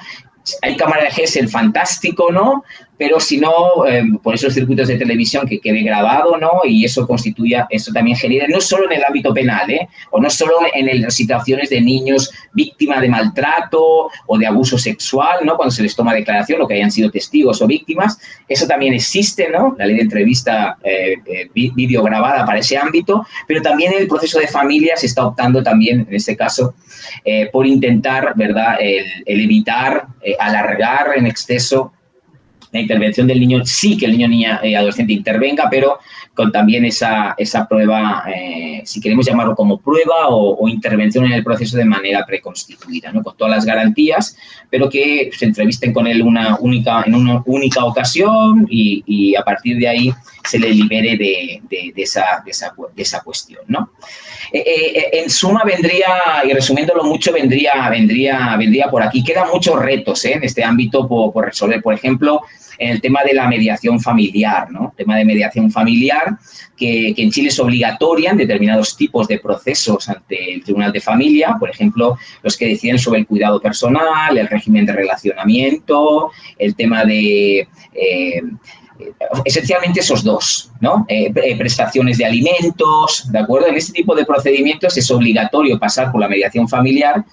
Hay 0.62 0.76
cámara 0.76 1.04
de 1.04 1.10
GESEL 1.10 1.48
fantástico, 1.48 2.32
¿no? 2.32 2.64
Pero 2.96 3.18
si 3.18 3.38
no, 3.38 3.86
eh, 3.86 4.04
por 4.22 4.34
esos 4.34 4.54
circuitos 4.54 4.88
de 4.88 4.96
televisión 4.96 5.46
que 5.46 5.58
quede 5.58 5.82
grabado, 5.82 6.36
¿no? 6.36 6.50
Y 6.64 6.84
eso 6.84 7.06
constituya, 7.06 7.66
eso 7.70 7.92
también 7.92 8.16
genera, 8.16 8.46
no 8.48 8.60
solo 8.60 8.86
en 8.86 8.98
el 8.98 9.04
ámbito 9.04 9.34
penal, 9.34 9.68
¿eh? 9.70 9.88
O 10.10 10.20
no 10.20 10.30
solo 10.30 10.54
en 10.72 11.02
las 11.02 11.14
situaciones 11.14 11.70
de 11.70 11.80
niños 11.80 12.30
víctimas 12.52 13.00
de 13.00 13.08
maltrato 13.08 14.08
o 14.26 14.38
de 14.38 14.46
abuso 14.46 14.78
sexual, 14.78 15.44
¿no? 15.44 15.56
Cuando 15.56 15.72
se 15.72 15.82
les 15.82 15.96
toma 15.96 16.14
declaración 16.14 16.62
o 16.62 16.68
que 16.68 16.74
hayan 16.74 16.90
sido 16.90 17.10
testigos 17.10 17.60
o 17.62 17.66
víctimas, 17.66 18.18
eso 18.48 18.66
también 18.66 18.94
existe, 18.94 19.50
¿no? 19.50 19.74
La 19.76 19.86
ley 19.86 19.96
de 19.96 20.02
entrevista 20.02 20.78
eh, 20.82 21.14
eh 21.26 21.48
videograbada 21.54 22.44
para 22.44 22.60
ese 22.60 22.76
ámbito, 22.76 23.26
pero 23.46 23.60
también 23.60 23.92
en 23.92 24.02
el 24.02 24.08
proceso 24.08 24.38
de 24.38 24.46
familia 24.46 24.96
se 24.96 25.06
está 25.06 25.26
optando 25.26 25.62
también, 25.62 26.06
en 26.08 26.14
este 26.14 26.36
caso, 26.36 26.74
eh, 27.24 27.48
por 27.52 27.66
intentar, 27.66 28.34
¿verdad?, 28.36 28.76
el, 28.80 29.04
el 29.26 29.40
evitar, 29.40 30.06
alargar 30.38 31.12
en 31.16 31.26
exceso 31.26 31.92
la 32.74 32.80
intervención 32.80 33.28
del 33.28 33.38
niño, 33.38 33.64
sí 33.64 33.96
que 33.96 34.06
el 34.06 34.12
niño, 34.12 34.26
niña 34.26 34.60
y 34.64 34.74
adolescente 34.74 35.12
intervenga, 35.12 35.68
pero 35.70 36.00
con 36.34 36.50
también 36.50 36.84
esa, 36.84 37.34
esa 37.38 37.68
prueba, 37.68 38.24
eh, 38.34 38.82
si 38.84 39.00
queremos 39.00 39.24
llamarlo 39.24 39.54
como 39.54 39.78
prueba 39.78 40.28
o, 40.28 40.68
intervención 40.68 41.24
en 41.26 41.32
el 41.32 41.44
proceso 41.44 41.76
de 41.76 41.84
manera 41.84 42.26
preconstituida, 42.26 43.12
¿no? 43.12 43.22
con 43.22 43.36
todas 43.36 43.54
las 43.54 43.64
garantías, 43.64 44.36
pero 44.68 44.88
que 44.90 45.30
se 45.32 45.44
entrevisten 45.44 45.92
con 45.92 46.08
él 46.08 46.22
una 46.22 46.56
única, 46.56 47.04
en 47.06 47.14
una 47.14 47.42
única 47.46 47.84
ocasión 47.84 48.66
y, 48.68 49.34
a 49.36 49.42
partir 49.42 49.78
de 49.78 49.88
ahí 49.88 50.14
se 50.48 50.58
le 50.58 50.70
libere 50.70 51.16
de, 51.16 51.62
de, 51.70 51.92
esa, 51.96 52.42
esa, 52.44 52.74
esa, 52.96 53.20
cuestión. 53.20 53.62
¿no? 53.68 53.90
Eh, 54.52 54.62
eh, 54.66 55.10
en 55.12 55.30
suma 55.30 55.62
vendría, 55.64 56.42
y 56.44 56.52
resumiéndolo 56.52 57.04
mucho, 57.04 57.32
vendría, 57.32 57.88
vendría, 57.88 58.56
vendría 58.56 58.90
por 58.90 59.02
aquí. 59.02 59.22
Quedan 59.22 59.48
muchos 59.52 59.80
retos 59.80 60.24
en 60.24 60.42
este 60.42 60.64
ámbito 60.64 61.06
por 61.08 61.44
resolver. 61.44 61.82
Por 61.82 61.94
ejemplo, 61.94 62.42
en 62.78 62.90
el 62.90 63.00
tema 63.00 63.22
de 63.22 63.34
la 63.34 63.48
mediación 63.48 64.00
familiar, 64.00 64.70
¿no? 64.70 64.90
El 64.90 65.04
tema 65.04 65.16
de 65.16 65.24
mediación 65.24 65.70
familiar, 65.70 66.38
que, 66.76 67.14
en 67.16 67.30
Chile 67.30 67.48
es 67.48 67.58
obligatoria 67.58 68.30
en 68.30 68.36
determinados 68.36 68.96
tipos 68.96 69.28
de 69.28 69.38
procesos 69.38 70.08
ante 70.08 70.54
el 70.54 70.64
Tribunal 70.64 70.92
de 70.92 71.00
Familia, 71.00 71.56
por 71.58 71.70
ejemplo, 71.70 72.18
los 72.42 72.56
que 72.56 72.68
deciden 72.68 72.98
sobre 72.98 73.20
el 73.20 73.26
cuidado 73.26 73.60
personal, 73.60 74.36
el 74.36 74.48
régimen 74.48 74.86
de 74.86 74.92
relacionamiento, 74.92 76.30
el 76.58 76.74
tema 76.74 77.04
de... 77.04 77.68
Eh, 77.94 78.42
esencialmente 79.44 80.00
esos 80.00 80.22
dos, 80.22 80.70
¿no? 80.80 81.04
Eh, 81.08 81.32
eh, 81.34 81.56
prestaciones 81.56 82.18
de 82.18 82.26
alimentos, 82.26 83.30
¿de 83.30 83.38
acuerdo? 83.38 83.66
En 83.68 83.76
este 83.76 83.92
tipo 83.92 84.14
de 84.14 84.24
procedimientos 84.24 84.96
es 84.96 85.10
obligatorio 85.10 85.78
pasar 85.78 86.12
por 86.12 86.20
la 86.20 86.28
mediación 86.28 86.68
familiar 86.68 87.24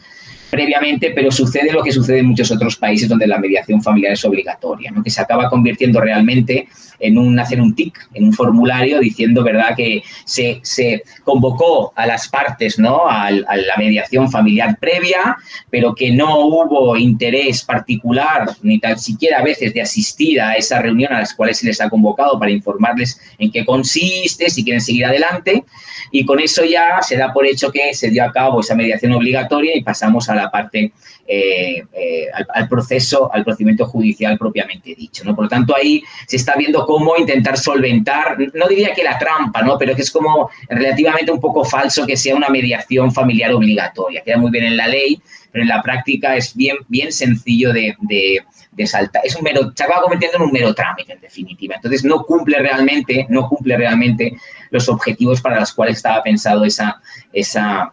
previamente, 0.52 1.12
pero 1.16 1.32
sucede 1.32 1.72
lo 1.72 1.82
que 1.82 1.94
sucede 1.94 2.20
en 2.20 2.28
muchos 2.28 2.52
otros 2.52 2.76
países 2.76 3.08
donde 3.08 3.26
la 3.26 3.40
mediación 3.40 3.82
familiar 3.82 4.14
es 4.14 4.26
obligatoria, 4.26 4.92
¿no? 4.92 5.02
que 5.02 5.10
se 5.10 5.22
acaba 5.22 5.50
convirtiendo 5.50 6.02
realmente 6.02 6.68
en 7.00 7.18
un, 7.18 7.40
hacer 7.40 7.60
un 7.60 7.74
tic, 7.74 7.98
en 8.14 8.26
un 8.26 8.34
formulario 8.34 9.00
diciendo, 9.00 9.44
¿verdad?, 9.44 9.76
que 9.76 10.04
se, 10.26 10.60
se 10.62 11.04
convocó 11.24 11.94
a 11.96 12.06
las 12.06 12.28
partes, 12.28 12.78
¿no?, 12.78 13.08
a, 13.10 13.32
la 13.32 13.78
mediación 13.78 14.30
familiar 14.30 14.78
previa, 14.80 15.38
pero 15.70 15.96
que 15.96 16.12
no 16.12 16.46
hubo 16.46 16.96
interés 16.98 17.64
particular, 17.64 18.50
ni 18.62 18.80
tan 18.80 19.00
siquiera 19.00 19.40
a 19.40 19.44
veces 19.44 19.74
de 19.74 19.82
asistir 19.82 20.40
a 20.40 20.54
esa 20.54 20.82
reunión 20.82 21.12
a 21.14 21.20
las 21.20 21.34
cuales 21.34 21.58
se 21.58 21.66
les 21.66 21.82
ha 21.82 21.90
convocado 21.90 22.38
para 22.38 22.52
informarles 22.52 23.20
en 23.40 23.52
qué 23.52 23.66
consiste, 23.66 24.50
si 24.50 24.64
quieren 24.64 24.82
seguir 24.82 25.06
adelante, 25.06 25.64
y 26.12 26.26
con 26.26 26.40
eso 26.40 26.64
ya 26.66 27.02
se 27.02 27.18
da 27.18 27.32
por 27.34 27.46
hecho 27.46 27.72
que 27.72 27.94
se 27.94 28.10
dio 28.10 28.24
a 28.24 28.32
cabo 28.32 28.60
esa 28.60 28.76
mediación 28.76 29.14
obligatoria 29.14 29.76
y 29.76 29.84
pasamos 29.84 30.30
a 30.30 30.36
la 30.36 30.52
parte 30.52 30.92
eh, 31.28 31.84
eh, 31.94 32.28
al, 32.54 32.68
proceso, 32.68 33.32
al 33.34 33.46
procedimiento 33.46 33.86
judicial 33.86 34.38
propiamente 34.38 34.94
dicho. 34.96 35.24
¿no? 35.24 35.34
Por 35.34 35.46
lo 35.46 35.50
tanto, 35.50 35.76
ahí 35.76 36.04
se 36.28 36.36
está 36.36 36.56
viendo 36.56 36.86
cómo 36.86 37.16
intentar 37.18 37.58
solventar, 37.58 38.38
no 38.54 38.68
diría 38.68 38.94
que 38.94 39.04
la 39.04 39.18
trampa, 39.18 39.62
¿no? 39.62 39.78
pero 39.78 39.96
que 39.96 40.02
es 40.02 40.12
como 40.12 40.50
relativamente 40.68 41.32
un 41.32 41.40
poco 41.40 41.64
falso 41.64 42.06
que 42.06 42.18
sea 42.18 42.36
una 42.36 42.50
mediación 42.50 43.14
familiar 43.14 43.54
obligatoria. 43.54 44.22
Queda 44.24 44.38
muy 44.38 44.52
bien 44.52 44.66
en 44.66 44.78
la 44.78 44.88
ley, 44.88 45.22
pero 45.52 45.64
en 45.64 45.70
la 45.70 45.82
práctica 45.82 46.36
es 46.36 46.56
bien, 46.56 46.78
bien 46.88 47.12
sencillo 47.12 47.72
de, 47.72 47.96
de, 48.02 48.42
Es 48.78 49.36
un 49.36 49.44
mero, 49.44 49.72
se 49.76 49.84
acaba 49.84 50.02
convirtiendo 50.02 50.38
en 50.38 50.44
un 50.44 50.52
mero 50.52 50.74
trámite, 50.74 51.14
en 51.14 51.20
definitiva. 51.20 51.76
Entonces, 51.76 52.06
no 52.06 52.24
cumple 52.24 52.58
realmente, 52.60 53.26
no 53.30 53.48
cumple 53.50 53.76
realmente 53.76 54.34
los 54.70 54.88
objetivos 54.88 55.42
para 55.42 55.60
los 55.60 55.74
cuales 55.74 55.98
estaba 55.98 56.24
pensado 56.24 56.64
esa, 56.64 57.02
esa 57.34 57.92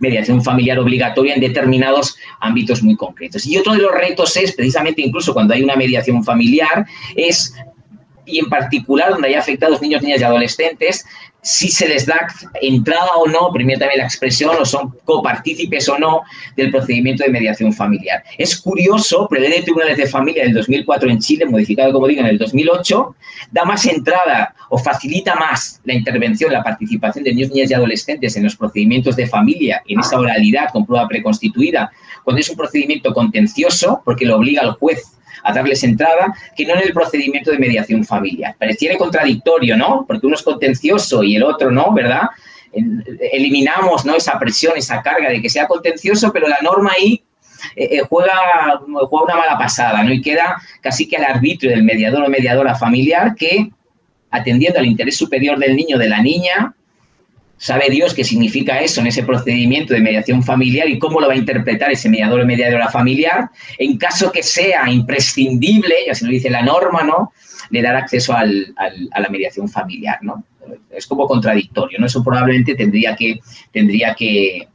mediación 0.00 0.42
familiar 0.42 0.78
obligatoria 0.78 1.34
en 1.34 1.40
determinados 1.40 2.16
ámbitos 2.40 2.82
muy 2.82 2.96
concretos. 2.96 3.46
Y 3.46 3.58
otro 3.58 3.72
de 3.74 3.80
los 3.82 3.92
retos 3.92 4.36
es, 4.36 4.52
precisamente 4.52 5.02
incluso 5.02 5.34
cuando 5.34 5.54
hay 5.54 5.62
una 5.62 5.76
mediación 5.76 6.24
familiar, 6.24 6.86
es 7.14 7.54
y 8.28 8.38
en 8.38 8.48
particular 8.50 9.10
donde 9.10 9.28
hay 9.28 9.34
afectados 9.34 9.80
niños, 9.80 10.02
niñas 10.02 10.20
y 10.20 10.24
adolescentes, 10.24 11.06
si 11.42 11.68
se 11.68 11.88
les 11.88 12.04
da 12.04 12.26
entrada 12.60 13.12
o 13.16 13.26
no, 13.26 13.50
primero 13.52 13.78
también 13.78 14.00
la 14.00 14.06
expresión, 14.06 14.56
o 14.58 14.64
son 14.64 14.94
copartícipes 15.04 15.88
o 15.88 15.98
no 15.98 16.22
del 16.56 16.70
procedimiento 16.70 17.24
de 17.24 17.30
mediación 17.30 17.72
familiar. 17.72 18.22
Es 18.36 18.60
curioso, 18.60 19.26
pero 19.30 19.42
de 19.42 19.62
Tribunales 19.62 19.96
de 19.96 20.06
Familia 20.06 20.44
del 20.44 20.54
2004 20.54 21.10
en 21.10 21.18
Chile, 21.20 21.46
modificado 21.46 21.92
como 21.92 22.08
digo 22.08 22.20
en 22.20 22.26
el 22.26 22.38
2008, 22.38 23.14
da 23.52 23.64
más 23.64 23.86
entrada 23.86 24.54
o 24.68 24.78
facilita 24.78 25.36
más 25.36 25.80
la 25.84 25.94
intervención, 25.94 26.52
la 26.52 26.62
participación 26.62 27.24
de 27.24 27.32
niños, 27.32 27.50
niñas 27.50 27.70
y 27.70 27.74
adolescentes 27.74 28.36
en 28.36 28.44
los 28.44 28.56
procedimientos 28.56 29.16
de 29.16 29.26
familia, 29.26 29.82
en 29.86 30.00
esa 30.00 30.18
oralidad 30.18 30.70
con 30.72 30.84
prueba 30.84 31.08
preconstituida, 31.08 31.90
cuando 32.24 32.40
es 32.40 32.50
un 32.50 32.56
procedimiento 32.56 33.14
contencioso, 33.14 34.02
porque 34.04 34.26
lo 34.26 34.36
obliga 34.36 34.62
al 34.62 34.72
juez 34.72 35.17
a 35.42 35.52
darles 35.52 35.82
entrada 35.84 36.34
que 36.56 36.66
no 36.66 36.74
en 36.74 36.82
el 36.82 36.92
procedimiento 36.92 37.50
de 37.50 37.58
mediación 37.58 38.04
familiar. 38.04 38.54
Pareciera 38.58 38.96
contradictorio, 38.96 39.76
¿no? 39.76 40.04
Porque 40.06 40.26
uno 40.26 40.36
es 40.36 40.42
contencioso 40.42 41.22
y 41.22 41.36
el 41.36 41.42
otro 41.42 41.70
no, 41.70 41.92
¿verdad? 41.92 42.22
Eliminamos 43.32 44.04
¿no? 44.04 44.14
esa 44.14 44.38
presión, 44.38 44.76
esa 44.76 45.02
carga 45.02 45.30
de 45.30 45.40
que 45.40 45.48
sea 45.48 45.66
contencioso, 45.66 46.32
pero 46.32 46.48
la 46.48 46.58
norma 46.62 46.92
ahí 46.96 47.22
eh, 47.74 47.88
eh, 47.92 48.02
juega, 48.08 48.80
juega 48.80 49.24
una 49.24 49.36
mala 49.36 49.58
pasada, 49.58 50.02
¿no? 50.02 50.12
Y 50.12 50.20
queda 50.20 50.60
casi 50.80 51.08
que 51.08 51.16
al 51.16 51.24
arbitrio 51.24 51.70
del 51.70 51.82
mediador 51.82 52.24
o 52.24 52.28
mediadora 52.28 52.74
familiar 52.74 53.34
que, 53.34 53.70
atendiendo 54.30 54.78
al 54.78 54.86
interés 54.86 55.16
superior 55.16 55.58
del 55.58 55.76
niño 55.76 55.96
o 55.96 55.98
de 55.98 56.08
la 56.08 56.20
niña, 56.20 56.74
sabe 57.58 57.90
Dios 57.90 58.14
qué 58.14 58.24
significa 58.24 58.80
eso 58.80 59.00
en 59.00 59.08
ese 59.08 59.22
procedimiento 59.24 59.92
de 59.94 60.00
mediación 60.00 60.42
familiar 60.42 60.88
y 60.88 60.98
cómo 60.98 61.20
lo 61.20 61.26
va 61.26 61.34
a 61.34 61.36
interpretar 61.36 61.90
ese 61.90 62.08
mediador 62.08 62.40
o 62.40 62.46
mediadora 62.46 62.88
familiar. 62.88 63.50
En 63.78 63.98
caso 63.98 64.32
que 64.32 64.42
sea 64.42 64.88
imprescindible, 64.90 65.94
ya 66.06 66.14
se 66.14 66.24
lo 66.24 66.30
dice 66.30 66.50
la 66.50 66.62
norma, 66.62 67.02
¿no? 67.02 67.32
Le 67.70 67.82
dar 67.82 67.96
acceso 67.96 68.32
al, 68.32 68.74
a 68.76 69.20
la 69.20 69.28
mediación 69.28 69.68
familiar, 69.68 70.18
¿no? 70.22 70.44
Es 70.90 71.06
como 71.06 71.26
contradictorio, 71.26 71.98
¿no? 71.98 72.06
Eso 72.06 72.22
probablemente 72.22 72.74
tendría 72.74 73.16
que, 73.16 73.40
tendría 73.72 74.14
que 74.14 74.68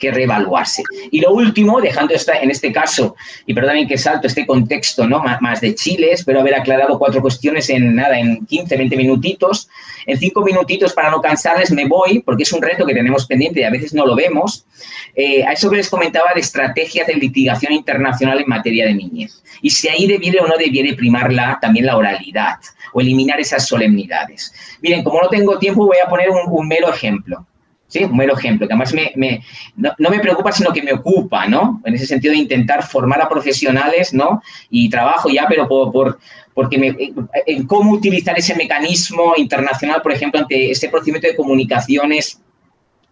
que 0.00 0.10
reevaluarse. 0.10 0.82
Y 1.12 1.20
lo 1.20 1.32
último, 1.32 1.80
dejando 1.80 2.14
esta, 2.14 2.40
en 2.40 2.50
este 2.50 2.72
caso, 2.72 3.14
y 3.46 3.54
perdonen 3.54 3.86
que 3.86 3.98
salto 3.98 4.26
este 4.26 4.46
contexto 4.46 5.06
¿no? 5.06 5.22
más, 5.40 5.60
de 5.60 5.74
Chile, 5.74 6.08
espero 6.12 6.40
haber 6.40 6.54
aclarado 6.54 6.98
cuatro 6.98 7.20
cuestiones 7.20 7.68
en 7.70 7.94
nada, 7.94 8.18
en 8.18 8.44
15, 8.46 8.76
20 8.76 8.96
minutitos. 8.96 9.68
En 10.06 10.18
cinco 10.18 10.42
minutitos, 10.42 10.94
para 10.94 11.10
no 11.10 11.20
cansarles, 11.20 11.70
me 11.70 11.86
voy, 11.86 12.20
porque 12.20 12.44
es 12.44 12.52
un 12.52 12.62
reto 12.62 12.86
que 12.86 12.94
tenemos 12.94 13.26
pendiente 13.26 13.60
y 13.60 13.64
a 13.64 13.70
veces 13.70 13.92
no 13.92 14.06
lo 14.06 14.16
vemos, 14.16 14.64
eh, 15.14 15.44
a 15.44 15.52
eso 15.52 15.68
que 15.70 15.76
les 15.76 15.90
comentaba 15.90 16.30
de 16.34 16.40
estrategias 16.40 17.06
de 17.06 17.14
litigación 17.14 17.74
internacional 17.74 18.40
en 18.40 18.48
materia 18.48 18.86
de 18.86 18.94
niñez. 18.94 19.42
Y 19.60 19.68
si 19.68 19.88
ahí 19.88 20.06
debiere 20.06 20.40
o 20.40 20.46
no 20.46 20.56
debiere 20.56 20.94
primar 20.94 21.30
la, 21.30 21.58
también 21.60 21.84
la 21.84 21.98
oralidad 21.98 22.56
o 22.94 23.00
eliminar 23.02 23.38
esas 23.38 23.68
solemnidades. 23.68 24.52
Miren, 24.80 25.04
como 25.04 25.20
no 25.20 25.28
tengo 25.28 25.58
tiempo, 25.58 25.86
voy 25.86 25.98
a 26.04 26.08
poner 26.08 26.30
un 26.30 26.66
mero 26.66 26.92
ejemplo. 26.92 27.46
¿Sí? 27.90 28.04
Un 28.04 28.16
mero 28.16 28.38
ejemplo, 28.38 28.66
que 28.66 28.72
además 28.72 28.94
me, 28.94 29.42
no, 29.76 30.10
me 30.10 30.20
preocupa, 30.20 30.52
sino 30.52 30.72
que 30.72 30.82
me 30.82 30.94
ocupa, 30.94 31.46
¿no? 31.46 31.82
En 31.84 31.94
ese 31.94 32.06
sentido 32.06 32.32
de 32.32 32.38
intentar 32.38 32.86
formar 32.86 33.20
a 33.20 33.28
profesionales, 33.28 34.14
¿no? 34.14 34.42
Y 34.70 34.88
trabajo 34.88 35.28
ya, 35.28 35.46
pero 35.48 35.68
por, 35.68 35.92
por 35.92 36.18
porque 36.54 36.78
me, 36.78 36.96
en 37.46 37.66
cómo 37.66 37.92
utilizar 37.92 38.38
ese 38.38 38.54
mecanismo 38.54 39.34
internacional, 39.36 40.02
por 40.02 40.12
ejemplo, 40.12 40.40
ante 40.40 40.70
este 40.70 40.88
procedimiento 40.88 41.28
de 41.28 41.36
comunicaciones 41.36 42.40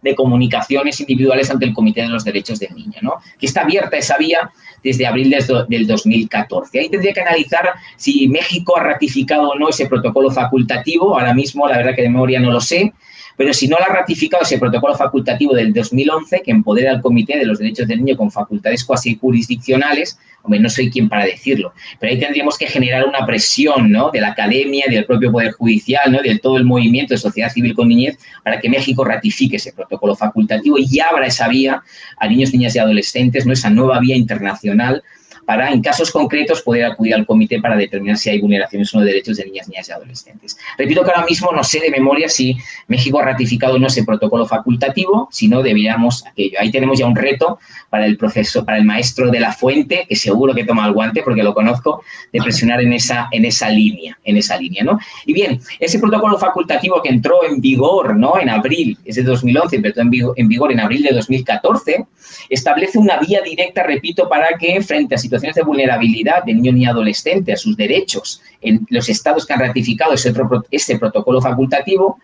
de 0.01 0.15
comunicaciones 0.15 0.99
individuales 1.01 1.49
ante 1.49 1.65
el 1.65 1.73
Comité 1.73 2.01
de 2.01 2.07
los 2.07 2.23
Derechos 2.23 2.59
del 2.59 2.73
Niño, 2.73 2.99
¿no? 3.01 3.15
Que 3.37 3.47
está 3.47 3.61
abierta 3.61 3.97
esa 3.97 4.17
vía 4.17 4.49
desde 4.83 5.05
abril 5.05 5.35
del 5.67 5.87
2014. 5.87 6.79
Ahí 6.79 6.89
tendría 6.89 7.13
que 7.13 7.21
analizar 7.21 7.73
si 7.97 8.27
México 8.29 8.77
ha 8.77 8.83
ratificado 8.83 9.49
o 9.49 9.55
no 9.59 9.67
ese 9.67 9.87
protocolo 9.87 10.31
facultativo. 10.31 11.19
Ahora 11.19 11.33
mismo, 11.33 11.67
la 11.67 11.77
verdad 11.77 11.95
que 11.95 12.03
de 12.03 12.09
memoria 12.09 12.39
no 12.39 12.51
lo 12.51 12.61
sé, 12.61 12.93
pero 13.39 13.53
si 13.53 13.69
no 13.69 13.77
lo 13.77 13.85
ha 13.85 13.95
ratificado 13.95 14.43
ese 14.43 14.57
protocolo 14.57 14.93
facultativo 14.95 15.53
del 15.55 15.71
2011, 15.71 16.41
que 16.41 16.51
empodera 16.51 16.91
al 16.91 17.01
Comité 17.01 17.37
de 17.37 17.45
los 17.45 17.57
Derechos 17.57 17.87
del 17.87 18.03
Niño 18.03 18.17
con 18.17 18.29
facultades 18.29 18.83
cuasi 18.83 19.15
jurisdiccionales, 19.15 20.19
hombre, 20.43 20.59
no 20.59 20.69
soy 20.69 20.91
quien 20.91 21.07
para 21.07 21.23
decirlo, 21.23 21.71
pero 22.01 22.11
ahí 22.11 22.19
tendríamos 22.19 22.57
que 22.57 22.67
generar 22.67 23.07
una 23.07 23.25
presión 23.25 23.89
¿no? 23.89 24.11
de 24.11 24.19
la 24.19 24.31
academia, 24.31 24.87
del 24.89 25.05
propio 25.05 25.31
Poder 25.31 25.53
Judicial, 25.53 26.11
¿no? 26.11 26.21
de 26.21 26.37
todo 26.39 26.57
el 26.57 26.65
movimiento 26.65 27.13
de 27.13 27.17
sociedad 27.17 27.49
civil 27.49 27.73
con 27.73 27.87
niñez, 27.87 28.17
para 28.43 28.59
que 28.59 28.67
México 28.67 29.05
ratifique 29.05 29.55
ese 29.55 29.71
protocolo 29.71 30.17
facultativo 30.17 30.75
y 30.77 30.99
abra 30.99 31.25
esa 31.25 31.47
vía 31.47 31.81
a 32.17 32.27
niños, 32.27 32.51
niñas 32.51 32.75
y 32.75 32.79
adolescentes, 32.79 33.45
¿no? 33.45 33.53
esa 33.53 33.69
nueva 33.69 34.01
vía 34.01 34.17
internacional 34.17 35.01
para, 35.49 35.71
en 35.71 35.81
casos 35.81 36.11
concretos, 36.11 36.61
poder 36.61 36.85
acudir 36.85 37.15
al 37.15 37.25
comité 37.25 37.59
para 37.59 37.75
determinar 37.75 38.19
si 38.19 38.29
hay 38.29 38.39
vulneraciones 38.39 38.93
o 38.93 38.99
no 38.99 39.03
de 39.03 39.13
derechos 39.13 39.35
de 39.35 39.45
niñas, 39.45 39.67
niñas 39.67 39.89
y 39.89 39.91
adolescentes. 39.91 40.55
Repito 40.77 41.03
que 41.03 41.09
ahora 41.09 41.25
mismo 41.25 41.51
no 41.51 41.63
sé 41.63 41.79
de 41.79 41.89
memoria 41.89 42.29
si 42.29 42.55
México 42.87 43.19
ha 43.19 43.25
ratificado 43.25 43.73
o 43.73 43.79
no 43.79 43.87
ese 43.87 44.03
protocolo 44.03 44.45
facultativo, 44.45 45.27
si 45.31 45.47
no, 45.47 45.63
deberíamos 45.63 46.23
aquello. 46.27 46.59
Ahí 46.59 46.69
tenemos 46.69 46.99
ya 46.99 47.07
un 47.07 47.15
reto 47.15 47.57
para 47.89 48.05
el 48.05 48.15
proceso, 48.15 48.63
para 48.63 48.77
el 48.77 48.85
maestro 48.85 49.31
de 49.31 49.39
la 49.39 49.51
fuente, 49.51 50.05
que 50.07 50.15
seguro 50.15 50.53
que 50.53 50.65
toma 50.65 50.85
el 50.85 50.93
guante 50.93 51.23
porque 51.23 51.41
lo 51.41 51.55
conozco, 51.55 52.03
de 52.31 52.39
presionar 52.41 52.79
en 52.81 52.93
esa, 52.93 53.27
en 53.31 53.43
esa 53.43 53.71
línea, 53.71 54.19
en 54.23 54.37
esa 54.37 54.55
línea, 54.55 54.83
¿no? 54.83 54.99
Y 55.25 55.33
bien, 55.33 55.59
ese 55.79 55.97
protocolo 55.97 56.37
facultativo 56.37 57.01
que 57.01 57.09
entró 57.09 57.43
en 57.43 57.59
vigor, 57.59 58.15
¿no? 58.15 58.39
En 58.39 58.49
abril, 58.49 58.99
es 59.03 59.15
de 59.15 59.23
2011, 59.23 59.77
entró 59.77 59.99
en 59.99 60.11
vigor, 60.11 60.33
en 60.37 60.47
vigor 60.47 60.71
en 60.71 60.79
abril 60.79 61.01
de 61.01 61.15
2014, 61.15 62.05
establece 62.51 62.99
una 62.99 63.17
vía 63.17 63.41
directa, 63.41 63.81
repito, 63.81 64.29
para 64.29 64.49
que 64.59 64.79
frente 64.83 65.15
a 65.15 65.17
situaciones 65.17 65.38
de 65.41 65.63
vulnerabilidad 65.63 66.43
de 66.43 66.53
niño 66.53 66.71
ni 66.71 66.85
adolescente 66.85 67.53
a 67.53 67.57
sus 67.57 67.75
derechos 67.75 68.41
en 68.61 68.85
los 68.89 69.09
estados 69.09 69.45
que 69.45 69.53
han 69.53 69.59
ratificado 69.59 70.13
ese, 70.13 70.33
ese 70.71 70.99
protocolo 70.99 71.41
facultativo 71.41 72.17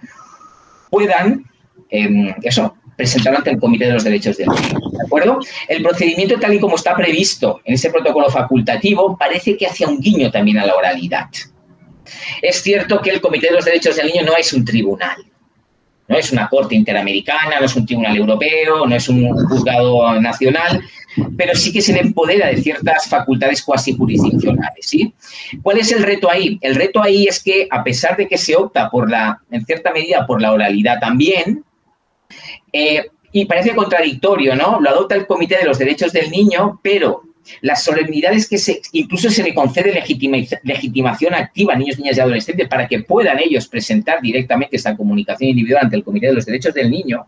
puedan, 0.89 1.45
em, 1.89 2.33
eso, 2.43 2.75
presentar 2.95 3.35
ante 3.35 3.51
el 3.51 3.59
Comité 3.59 3.85
de 3.85 3.93
los 3.93 4.03
Derechos 4.03 4.37
del 4.37 4.47
Niño. 4.47 4.79
¿De 4.91 5.05
acuerdo? 5.05 5.39
El 5.67 5.83
procedimiento 5.83 6.39
tal 6.39 6.53
y 6.53 6.59
como 6.59 6.75
está 6.75 6.95
previsto 6.95 7.61
en 7.65 7.73
ese 7.73 7.89
protocolo 7.89 8.29
facultativo 8.29 9.17
parece 9.17 9.57
que 9.57 9.67
hacía 9.67 9.87
un 9.87 9.99
guiño 9.99 10.31
también 10.31 10.59
a 10.59 10.65
la 10.65 10.75
oralidad. 10.75 11.27
Es 12.41 12.61
cierto 12.61 13.01
que 13.01 13.09
el 13.09 13.21
Comité 13.21 13.47
de 13.47 13.53
los 13.53 13.65
Derechos 13.65 13.95
del 13.95 14.07
Niño 14.07 14.23
no 14.23 14.37
es 14.37 14.53
un 14.53 14.63
tribunal, 14.63 15.17
no 16.07 16.17
es 16.17 16.31
una 16.31 16.47
corte 16.47 16.75
interamericana, 16.75 17.59
no 17.59 17.65
es 17.65 17.75
un 17.75 17.85
tribunal 17.85 18.15
europeo, 18.15 18.85
no 18.85 18.95
es 18.95 19.09
un 19.09 19.29
juzgado 19.47 20.19
nacional, 20.21 20.81
pero 21.37 21.55
sí 21.55 21.71
que 21.71 21.81
se 21.81 21.93
le 21.93 21.99
empodera 21.99 22.47
de 22.47 22.57
ciertas 22.57 23.07
facultades 23.07 23.63
cuasi 23.63 23.95
jurisdiccionales. 23.95 24.85
¿sí? 24.85 25.13
¿Cuál 25.61 25.79
es 25.79 25.91
el 25.91 26.03
reto 26.03 26.29
ahí? 26.29 26.57
El 26.61 26.75
reto 26.75 27.01
ahí 27.01 27.27
es 27.27 27.41
que, 27.41 27.67
a 27.69 27.83
pesar 27.83 28.17
de 28.17 28.27
que 28.27 28.37
se 28.37 28.55
opta 28.55 28.89
por 28.89 29.09
la, 29.09 29.41
en 29.51 29.65
cierta 29.65 29.91
medida 29.91 30.25
por 30.25 30.41
la 30.41 30.51
oralidad 30.51 30.99
también, 30.99 31.63
eh, 32.71 33.05
y 33.31 33.45
parece 33.45 33.75
contradictorio, 33.75 34.55
¿no? 34.55 34.79
Lo 34.79 34.89
adopta 34.89 35.15
el 35.15 35.27
Comité 35.27 35.57
de 35.57 35.65
los 35.65 35.77
Derechos 35.77 36.13
del 36.13 36.31
Niño, 36.31 36.79
pero 36.81 37.23
las 37.61 37.83
solemnidades 37.83 38.47
que 38.47 38.57
se, 38.57 38.81
incluso 38.91 39.29
se 39.29 39.43
le 39.43 39.53
concede 39.53 39.93
legitimación 40.63 41.33
activa 41.33 41.73
a 41.73 41.77
niños, 41.77 41.97
niñas 41.97 42.17
y 42.17 42.19
adolescentes 42.19 42.67
para 42.67 42.87
que 42.87 43.01
puedan 43.01 43.39
ellos 43.39 43.67
presentar 43.67 44.21
directamente 44.21 44.75
esa 44.77 44.95
comunicación 44.95 45.49
individual 45.49 45.83
ante 45.83 45.95
el 45.95 46.03
Comité 46.03 46.27
de 46.27 46.33
los 46.33 46.45
Derechos 46.45 46.73
del 46.73 46.89
Niño. 46.89 47.25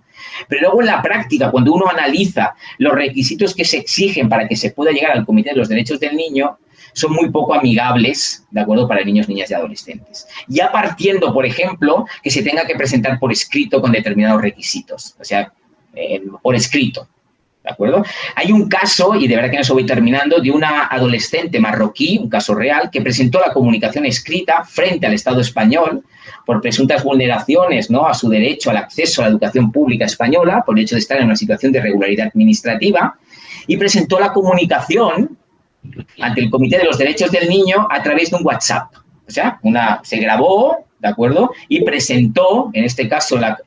Pero 0.48 0.62
luego 0.62 0.82
en 0.82 0.88
la 0.88 1.02
práctica, 1.02 1.52
cuando 1.52 1.74
uno 1.74 1.88
analiza 1.88 2.56
los 2.78 2.94
requisitos 2.94 3.54
que 3.54 3.66
se 3.66 3.78
exigen 3.78 4.30
para 4.30 4.48
que 4.48 4.56
se 4.56 4.72
pueda 4.72 4.92
llegar 4.92 5.12
al 5.12 5.26
Comité 5.26 5.52
de 5.52 5.58
los 5.58 5.70
Derechos 5.70 6.00
del 6.00 6.16
Niño, 6.16 6.58
son 6.94 7.14
muy 7.14 7.30
poco 7.30 7.54
amigables, 7.54 8.44
¿de 8.50 8.62
acuerdo?, 8.62 8.88
para 8.88 9.04
niños, 9.04 9.30
niñas 9.30 9.52
y 9.52 9.54
adolescentes. 9.54 10.28
Ya 10.48 10.72
partiendo, 10.72 11.32
por 11.32 11.46
ejemplo, 11.46 12.06
que 12.24 12.32
se 12.32 12.42
tenga 12.42 12.66
que 12.66 12.76
presentar 12.76 13.20
por 13.20 13.32
escrito 13.32 13.80
con 13.80 13.92
determinados 13.92 14.42
requisitos, 14.42 15.16
o 15.20 15.24
sea, 15.24 15.54
eh, 15.94 16.22
por 16.42 16.56
escrito. 16.56 17.08
¿De 17.68 17.74
acuerdo? 17.74 18.04
Hay 18.36 18.52
un 18.52 18.70
caso, 18.70 19.14
y 19.16 19.28
de 19.28 19.36
verdad 19.36 19.52
que 19.52 19.58
no 19.58 19.64
se 19.64 19.74
voy 19.74 19.86
terminando, 19.86 20.40
de 20.40 20.52
una 20.52 20.86
adolescente 20.86 21.60
marroquí, 21.60 22.18
un 22.18 22.30
caso 22.30 22.56
real, 22.56 22.90
que 22.90 23.02
presentó 23.02 23.40
la 23.40 23.52
comunicación 23.52 24.06
escrita 24.06 24.64
frente 24.64 25.06
al 25.06 25.14
Estado 25.14 25.42
español 25.42 26.04
por 26.46 26.62
presuntas 26.62 27.04
vulneraciones 27.04 27.90
¿no? 27.90 28.08
a 28.08 28.14
su 28.14 28.30
derecho 28.30 28.70
al 28.70 28.78
acceso 28.78 29.22
a 29.22 29.26
la 29.26 29.32
educación 29.32 29.72
pública 29.72 30.06
española, 30.06 30.64
por 30.66 30.78
el 30.78 30.86
hecho 30.86 30.96
de 30.96 31.02
estar 31.02 31.18
en 31.18 31.26
una 31.26 31.36
situación 31.36 31.74
de 31.74 31.80
irregularidad 31.80 32.28
administrativa, 32.28 33.18
y 33.68 33.76
presentó 33.76 34.18
la 34.18 34.32
comunicación 34.32 35.38
ante 36.22 36.42
el 36.42 36.50
Comité 36.50 36.78
de 36.78 36.86
los 36.86 36.98
Derechos 36.98 37.32
del 37.32 37.50
Niño 37.50 37.86
a 37.90 38.02
través 38.02 38.32
de 38.32 38.38
un 38.38 38.46
WhatsApp. 38.46 38.94
O 39.28 39.32
sea, 39.32 39.60
una, 39.64 40.00
se 40.04 40.18
grabó 40.20 40.87
¿de 41.00 41.08
acuerdo? 41.08 41.52
Y 41.68 41.84
presentó, 41.84 42.70
en 42.74 42.84
este 42.84 43.08
caso, 43.08 43.38
la, 43.38 43.58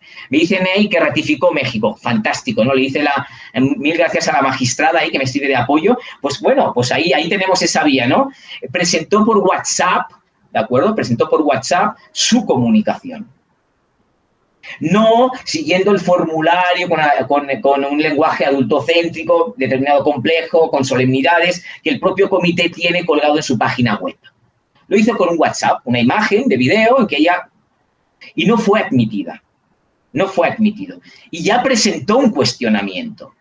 ahí 0.75 0.89
que 0.89 1.01
ratificó 1.01 1.53
México. 1.53 1.97
Fantástico, 1.97 2.65
¿no? 2.65 2.75
Le 2.75 2.83
hice 2.83 3.03
la, 3.03 3.27
mil 3.55 3.97
gracias 3.97 4.29
a 4.29 4.33
la 4.33 4.43
magistrada 4.43 5.01
ahí 5.01 5.11
que 5.11 5.19
me 5.19 5.27
sirve 5.27 5.49
de 5.49 5.57
apoyo. 5.57 5.99
Pues 6.21 6.41
bueno, 6.41 6.73
pues 6.75 6.93
ahí, 6.93 7.13
ahí 7.13 7.29
tenemos 7.29 7.63
esa 7.63 7.85
vía, 7.85 8.07
¿no? 8.07 8.31
Presentó 8.73 9.25
por 9.25 9.39
WhatsApp, 9.39 10.11
¿de 10.53 10.59
acuerdo? 10.59 10.95
Presentó 10.95 11.29
por 11.29 11.43
WhatsApp 11.43 11.97
su 12.13 12.45
comunicación. 12.45 13.29
No 14.79 15.31
siguiendo 15.45 15.91
el 15.91 15.99
formulario 15.99 16.89
con, 17.27 17.47
con 17.61 17.85
un 17.85 18.01
lenguaje 18.01 18.45
adultocéntrico, 18.45 19.55
determinado 19.57 20.05
complejo, 20.05 20.71
con 20.71 20.85
solemnidades, 20.85 21.65
que 21.83 21.91
el 21.91 21.99
propio 21.99 22.29
comité 22.29 22.69
tiene 22.69 23.05
colgado 23.05 23.37
en 23.37 23.43
su 23.43 23.59
página 23.59 23.97
web. 23.97 24.17
Lo 24.91 24.99
hizo 24.99 25.17
con 25.17 25.29
un 25.29 25.37
WhatsApp, 25.39 25.81
una 25.85 26.01
imagen 26.01 26.49
de 26.49 26.57
video 26.57 26.99
en 26.99 27.07
que 27.07 27.17
ella... 27.17 27.49
Y 28.35 28.45
no 28.45 28.59
fue 28.59 28.81
admitida. 28.81 29.41
No 30.13 30.27
fue 30.27 30.49
admitido. 30.49 31.01
Y 31.31 31.45
ya 31.45 31.63
presentó 31.63 32.19
un 32.19 32.31
cuestionamiento. 32.31 33.33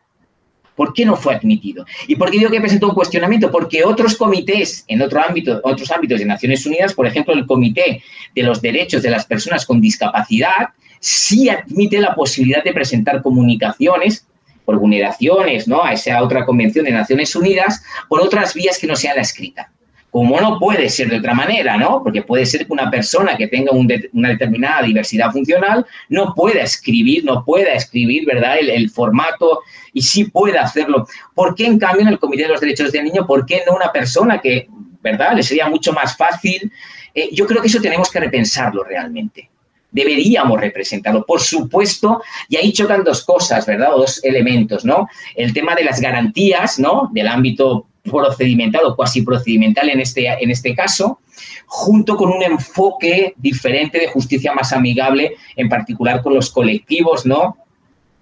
¿Por 0.75 0.93
qué 0.93 1.05
no 1.05 1.15
fue 1.15 1.33
admitido? 1.33 1.85
¿Y 2.07 2.15
por 2.15 2.29
qué 2.29 2.37
digo 2.37 2.51
que 2.51 2.61
presentó 2.61 2.89
un 2.89 2.93
cuestionamiento? 2.93 3.49
Porque 3.49 3.83
otros 3.83 4.15
comités 4.15 4.85
en 4.87 5.01
otro 5.01 5.21
ámbito, 5.21 5.59
otros 5.63 5.89
ámbitos 5.89 6.19
de 6.19 6.25
Naciones 6.25 6.63
Unidas, 6.67 6.93
por 6.93 7.07
ejemplo, 7.07 7.33
el 7.33 7.47
Comité 7.47 8.03
de 8.35 8.43
los 8.43 8.61
Derechos 8.61 9.01
de 9.01 9.09
las 9.09 9.25
Personas 9.25 9.65
con 9.65 9.81
Discapacidad, 9.81 10.69
sí 10.99 11.49
admite 11.49 11.99
la 11.99 12.13
posibilidad 12.13 12.63
de 12.63 12.73
presentar 12.73 13.23
comunicaciones 13.23 14.27
por 14.65 14.77
vulneraciones 14.77 15.67
¿no? 15.67 15.83
a 15.83 15.93
esa 15.93 16.21
otra 16.21 16.45
convención 16.45 16.85
de 16.85 16.91
Naciones 16.91 17.35
Unidas 17.35 17.83
por 18.07 18.21
otras 18.21 18.53
vías 18.53 18.77
que 18.77 18.85
no 18.85 18.95
sean 18.95 19.15
la 19.15 19.23
escrita 19.23 19.71
como 20.11 20.39
no 20.41 20.57
puede 20.57 20.89
ser 20.89 21.09
de 21.09 21.17
otra 21.17 21.33
manera, 21.33 21.77
¿no? 21.77 22.01
Porque 22.03 22.23
puede 22.23 22.45
ser 22.45 22.65
que 22.65 22.73
una 22.73 22.89
persona 22.89 23.37
que 23.37 23.47
tenga 23.47 23.71
una 23.71 24.29
determinada 24.29 24.81
diversidad 24.81 25.31
funcional 25.31 25.85
no 26.09 26.33
pueda 26.33 26.63
escribir, 26.63 27.23
no 27.25 27.45
pueda 27.45 27.73
escribir, 27.73 28.25
¿verdad? 28.25 28.57
El, 28.59 28.89
formato 28.89 29.61
y 29.93 30.01
sí 30.01 30.25
pueda 30.25 30.61
hacerlo. 30.61 31.07
¿Por 31.35 31.53
qué, 31.53 31.67
en 31.67 31.77
cambio, 31.77 32.01
en 32.01 32.07
el 32.07 32.19
Comité 32.19 32.43
de 32.43 32.49
los 32.49 32.59
Derechos 32.59 32.91
del 32.91 33.03
Niño, 33.03 33.27
por 33.27 33.45
qué 33.45 33.61
no 33.67 33.75
una 33.75 33.91
persona 33.91 34.39
que, 34.39 34.67
¿verdad? 35.01 35.35
Le 35.35 35.43
sería 35.43 35.69
mucho 35.69 35.93
más 35.93 36.17
fácil. 36.17 36.71
Eh, 37.13 37.29
yo 37.31 37.45
creo 37.45 37.61
que 37.61 37.67
eso 37.67 37.81
tenemos 37.81 38.09
que 38.09 38.19
repensarlo 38.19 38.83
realmente. 38.83 39.49
Deberíamos 39.91 40.59
representarlo, 40.59 41.25
por 41.25 41.39
supuesto, 41.39 42.21
y 42.47 42.57
ahí 42.57 42.73
chocan 42.73 43.03
dos 43.03 43.23
cosas, 43.23 43.65
¿verdad? 43.65 43.89
dos 43.89 44.23
elementos, 44.23 44.85
¿no? 44.85 45.07
El 45.35 45.53
tema 45.53 45.75
de 45.75 45.83
las 45.83 45.99
garantías, 45.99 46.79
¿no? 46.79 47.09
Del 47.11 47.27
ámbito 47.27 47.88
procedimental 48.09 48.85
o 48.85 48.95
cuasi 48.95 49.21
procedimental 49.21 49.89
en 49.89 49.99
este, 49.99 50.27
en 50.27 50.51
este 50.51 50.75
caso, 50.75 51.19
junto 51.65 52.15
con 52.15 52.31
un 52.31 52.43
enfoque 52.43 53.33
diferente 53.37 53.99
de 53.99 54.07
justicia 54.07 54.53
más 54.53 54.73
amigable, 54.73 55.35
en 55.55 55.69
particular 55.69 56.21
con 56.21 56.33
los 56.33 56.49
colectivos, 56.49 57.25
¿no? 57.25 57.57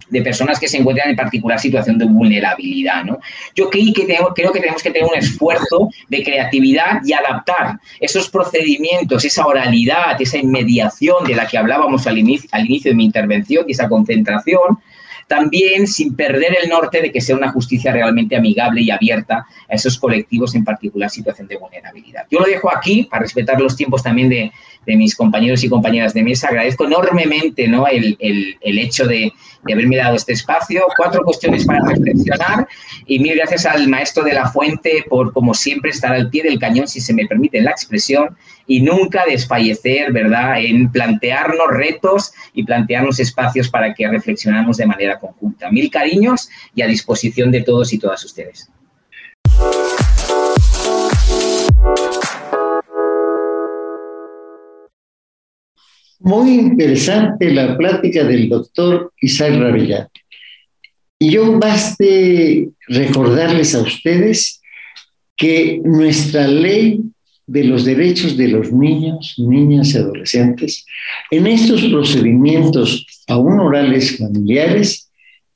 de 0.10 0.22
personas 0.22 0.60
que 0.60 0.68
se 0.68 0.78
encuentran 0.78 1.10
en 1.10 1.16
particular 1.16 1.60
situación 1.60 1.98
de 1.98 2.06
vulnerabilidad. 2.06 3.04
¿no? 3.04 3.20
Yo 3.56 3.70
creo 3.70 3.94
que, 3.94 4.06
tengo, 4.06 4.34
creo 4.34 4.52
que 4.52 4.60
tenemos 4.60 4.82
que 4.82 4.92
tener 4.92 5.08
un 5.08 5.18
esfuerzo 5.18 5.90
de 6.10 6.24
creatividad 6.24 7.02
y 7.06 7.14
adaptar 7.14 7.80
esos 8.00 8.30
procedimientos, 8.30 9.26
esa 9.26 9.46
oralidad, 9.46 10.20
esa 10.20 10.38
inmediación 10.38 11.26
de 11.26 11.36
la 11.36 11.48
que 11.48 11.58
hablábamos 11.58 12.08
al 12.08 12.18
inicio, 12.18 12.50
al 12.52 12.66
inicio 12.66 12.92
de 12.92 12.96
mi 12.96 13.06
intervención 13.06 13.66
y 13.68 13.72
esa 13.72 13.90
concentración, 13.90 14.80
también 15.28 15.88
sin 15.88 16.16
perder 16.16 16.58
el 16.64 16.70
norte 16.70 17.02
de 17.02 17.12
que 17.12 17.22
sea 17.22 17.36
una 17.36 17.52
justicia 17.52 17.92
realmente 17.92 18.36
amigable 18.36 18.82
y 18.82 18.92
abierta 18.92 19.46
a 19.70 19.76
esos 19.76 19.98
colectivos 19.98 20.56
en 20.56 20.64
particular 20.64 21.10
situación 21.10 21.48
de 21.48 21.58
vulnerabilidad. 21.58 22.26
Yo 22.32 22.40
lo 22.40 22.46
dejo 22.46 22.74
aquí 22.74 23.04
para 23.04 23.24
respetar 23.24 23.60
los 23.60 23.76
tiempos 23.76 24.02
también 24.02 24.30
de, 24.30 24.52
mis 24.96 25.16
compañeros 25.16 25.64
y 25.64 25.70
compañeras 25.70 26.14
de 26.14 26.24
mesa. 26.24 26.48
Agradezco 26.48 26.86
enormemente 26.86 27.68
¿no? 27.68 27.88
el, 27.88 28.18
el, 28.20 28.80
hecho 28.80 29.06
de, 29.06 29.32
de, 29.66 29.74
haberme 29.74 29.98
dado 29.98 30.16
este 30.16 30.34
espacio. 30.34 30.84
Cuatro 30.96 31.24
cuestiones 31.24 31.66
para 31.66 31.86
reflexionar 31.86 32.68
y 33.06 33.20
mil 33.20 33.36
gracias 33.36 33.66
al 33.66 33.88
maestro 33.88 34.24
de 34.24 34.34
la 34.34 34.50
fuente 34.50 35.04
por, 35.10 35.34
como 35.34 35.54
siempre, 35.54 35.92
estar 35.92 36.14
al 36.14 36.30
pie 36.30 36.44
del 36.44 36.60
cañón, 36.60 36.88
si 36.88 37.02
se 37.02 37.14
me 37.14 37.26
permite 37.26 37.62
la 37.62 37.72
expresión, 37.72 38.38
y 38.68 38.82
nunca 38.82 39.24
desfallecer, 39.26 40.12
¿verdad?, 40.12 40.62
en 40.62 40.92
plantearnos 40.92 41.68
retos 41.72 42.34
y 42.54 42.64
plantearnos 42.64 43.20
espacios 43.20 43.70
para 43.70 43.94
que 43.94 44.08
reflexionamos 44.08 44.78
de 44.78 44.86
manera 44.86 45.20
conjunta. 45.20 45.72
Mil 45.72 45.90
cariños 45.90 46.50
y 46.76 46.82
a 46.82 46.88
disposición 46.88 47.50
de 47.52 47.62
todos 47.62 47.94
y 47.94 47.98
todas 47.98 48.24
ustedes. 48.26 48.70
Muy 56.28 56.56
interesante 56.56 57.54
la 57.54 57.78
plática 57.78 58.26
del 58.26 58.50
doctor 58.50 59.14
Isaac 59.22 59.54
Ravillán. 59.58 60.10
Y 61.18 61.30
yo 61.32 61.58
baste 61.58 62.68
recordarles 62.90 63.74
a 63.74 63.80
ustedes 63.80 64.62
que 65.38 65.80
nuestra 65.86 66.46
ley 66.46 67.00
de 67.46 67.64
los 67.64 67.86
derechos 67.86 68.36
de 68.36 68.50
los 68.50 68.74
niños, 68.74 69.36
niñas 69.38 69.94
y 69.94 70.00
adolescentes, 70.00 70.86
en 71.32 71.48
estos 71.48 71.86
procedimientos 71.86 73.08
aún 73.30 73.62
orales 73.62 74.18
familiares, 74.18 75.10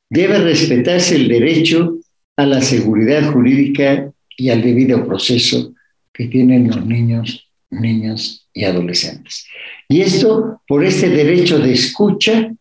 debe 0.10 0.38
respetarse 0.38 1.18
el 1.18 1.28
derecho 1.28 1.98
a 2.38 2.46
la 2.46 2.62
seguridad 2.62 3.30
jurídica 3.34 4.10
y 4.38 4.48
al 4.48 4.62
debido 4.62 5.06
proceso 5.06 5.74
que 6.14 6.28
tienen 6.28 6.70
los 6.70 6.86
niños, 6.86 7.46
niñas 7.70 8.41
y 8.54 8.64
adolescentes. 8.64 9.46
Y 9.88 10.02
esto 10.02 10.62
por 10.68 10.84
este 10.84 11.10
derecho 11.10 11.60
de 11.60 11.74
escucha 11.74 12.52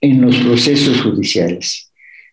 en 0.00 0.20
los 0.20 0.36
procesos 0.36 1.00
judiciales. 1.00 1.90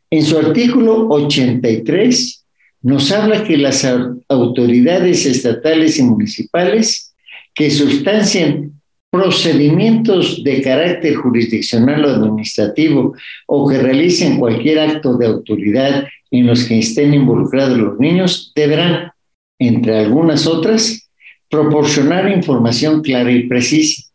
En 0.09 0.23
su 0.23 0.37
artículo 0.37 1.07
83 1.09 2.45
nos 2.81 3.11
habla 3.11 3.43
que 3.43 3.57
las 3.57 3.87
autoridades 4.27 5.25
estatales 5.25 5.97
y 5.99 6.03
municipales 6.03 7.13
que 7.53 7.69
sustancien 7.69 8.81
procedimientos 9.09 10.41
de 10.43 10.61
carácter 10.61 11.15
jurisdiccional 11.15 12.05
o 12.05 12.09
administrativo 12.09 13.13
o 13.45 13.67
que 13.67 13.77
realicen 13.77 14.39
cualquier 14.39 14.79
acto 14.79 15.17
de 15.17 15.27
autoridad 15.27 16.07
en 16.31 16.47
los 16.47 16.63
que 16.63 16.79
estén 16.79 17.13
involucrados 17.13 17.77
los 17.77 17.99
niños 17.99 18.53
deberán, 18.55 19.11
entre 19.59 19.99
algunas 19.99 20.47
otras, 20.47 21.00
proporcionar 21.51 22.31
información 22.31 23.01
clara 23.01 23.31
y 23.31 23.43
precisa, 23.43 24.09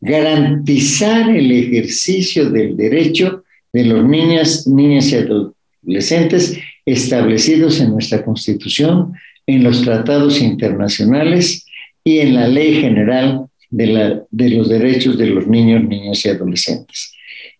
garantizar 0.00 1.30
el 1.30 1.52
ejercicio 1.52 2.50
del 2.50 2.76
derecho 2.76 3.44
de 3.72 3.84
los 3.84 4.04
niñas, 4.04 4.66
niñas 4.66 5.12
y 5.12 5.16
adolescentes 5.16 6.58
establecidos 6.84 7.78
en 7.78 7.90
nuestra 7.90 8.24
Constitución, 8.24 9.12
en 9.46 9.62
los 9.62 9.82
tratados 9.82 10.40
internacionales 10.40 11.66
y 12.02 12.18
en 12.18 12.34
la 12.34 12.48
Ley 12.48 12.80
General 12.80 13.46
de, 13.70 13.86
la, 13.86 14.22
de 14.30 14.50
los 14.50 14.68
Derechos 14.68 15.18
de 15.18 15.26
los 15.26 15.46
Niños, 15.46 15.84
Niñas 15.84 16.24
y 16.24 16.30
Adolescentes. 16.30 17.12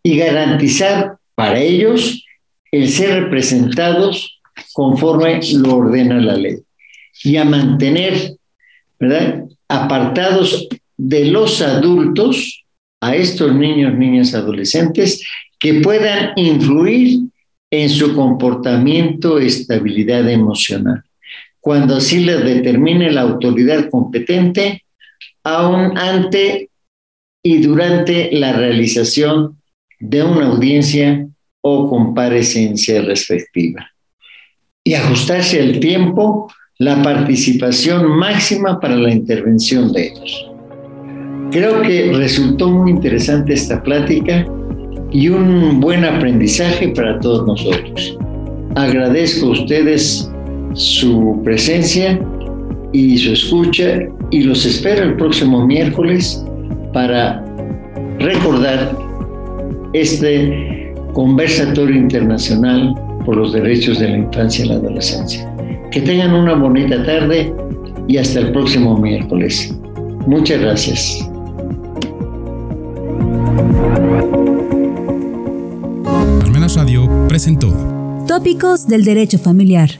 Y 0.03 0.17
garantizar 0.17 1.17
para 1.35 1.61
ellos 1.61 2.25
el 2.71 2.89
ser 2.89 3.25
representados 3.25 4.41
conforme 4.73 5.41
lo 5.55 5.77
ordena 5.77 6.21
la 6.21 6.37
ley. 6.37 6.57
Y 7.25 7.37
a 7.37 7.45
mantener 7.45 8.37
¿verdad? 9.03 9.47
Apartados 9.67 10.69
de 10.97 11.25
los 11.25 11.61
adultos 11.61 12.65
a 13.01 13.17
estos 13.17 13.53
niños, 13.53 13.99
niñas, 13.99 14.33
adolescentes 14.33 15.27
que 15.59 15.75
puedan 15.81 16.31
influir 16.37 17.19
en 17.69 17.91
su 17.91 18.15
comportamiento, 18.15 19.41
estabilidad 19.41 20.31
emocional. 20.31 21.03
Cuando 21.59 21.97
así 21.97 22.21
le 22.21 22.37
determine 22.37 23.11
la 23.11 23.23
autoridad 23.23 23.91
competente, 23.91 24.85
aún 25.43 25.99
ante 25.99 26.71
y 27.43 27.61
durante 27.61 28.31
la 28.31 28.53
realización 28.53 29.61
de 29.99 30.23
una 30.23 30.47
audiencia 30.47 31.27
o 31.61 31.91
comparecencia 31.91 33.03
respectiva. 33.03 33.91
Y 34.85 34.95
ajustarse 34.95 35.61
al 35.61 35.81
tiempo 35.81 36.53
la 36.83 37.01
participación 37.01 38.19
máxima 38.19 38.81
para 38.81 38.97
la 38.97 39.13
intervención 39.13 39.93
de 39.93 40.09
ellos. 40.09 40.51
Creo 41.53 41.81
que 41.83 42.13
resultó 42.13 42.69
muy 42.71 42.91
interesante 42.91 43.53
esta 43.53 43.81
plática 43.81 44.45
y 45.13 45.29
un 45.29 45.79
buen 45.79 46.05
aprendizaje 46.05 46.89
para 46.89 47.21
todos 47.21 47.47
nosotros. 47.47 48.19
Agradezco 48.75 49.47
a 49.47 49.51
ustedes 49.51 50.29
su 50.73 51.41
presencia 51.45 52.21
y 52.93 53.17
su 53.17 53.33
escucha 53.33 54.01
y 54.33 54.43
los 54.43 54.67
espero 54.67 55.05
el 55.05 55.15
próximo 55.15 55.65
miércoles 55.65 56.45
para 56.93 57.45
recordar 58.19 58.99
este 59.93 60.93
conversatorio 61.13 61.95
internacional 61.95 62.93
por 63.25 63.37
los 63.37 63.53
derechos 63.53 64.01
de 64.01 64.09
la 64.09 64.19
infancia 64.19 64.65
y 64.65 64.69
la 64.69 64.75
adolescencia. 64.75 65.52
Que 65.93 66.01
tengan 66.01 66.33
una 66.33 66.55
bonita 66.55 67.05
tarde 67.05 67.55
y 68.09 68.17
hasta 68.17 68.41
el 68.41 68.53
próximo 68.53 68.97
miércoles. 68.97 69.77
Muchas 70.27 70.59
gracias. 70.61 71.29
Armenas 76.41 76.77
Radio 76.77 77.09
presentó 77.29 77.73
Tópicos 78.27 78.87
del 78.87 79.05
Derecho 79.05 79.39
Familiar. 79.39 79.91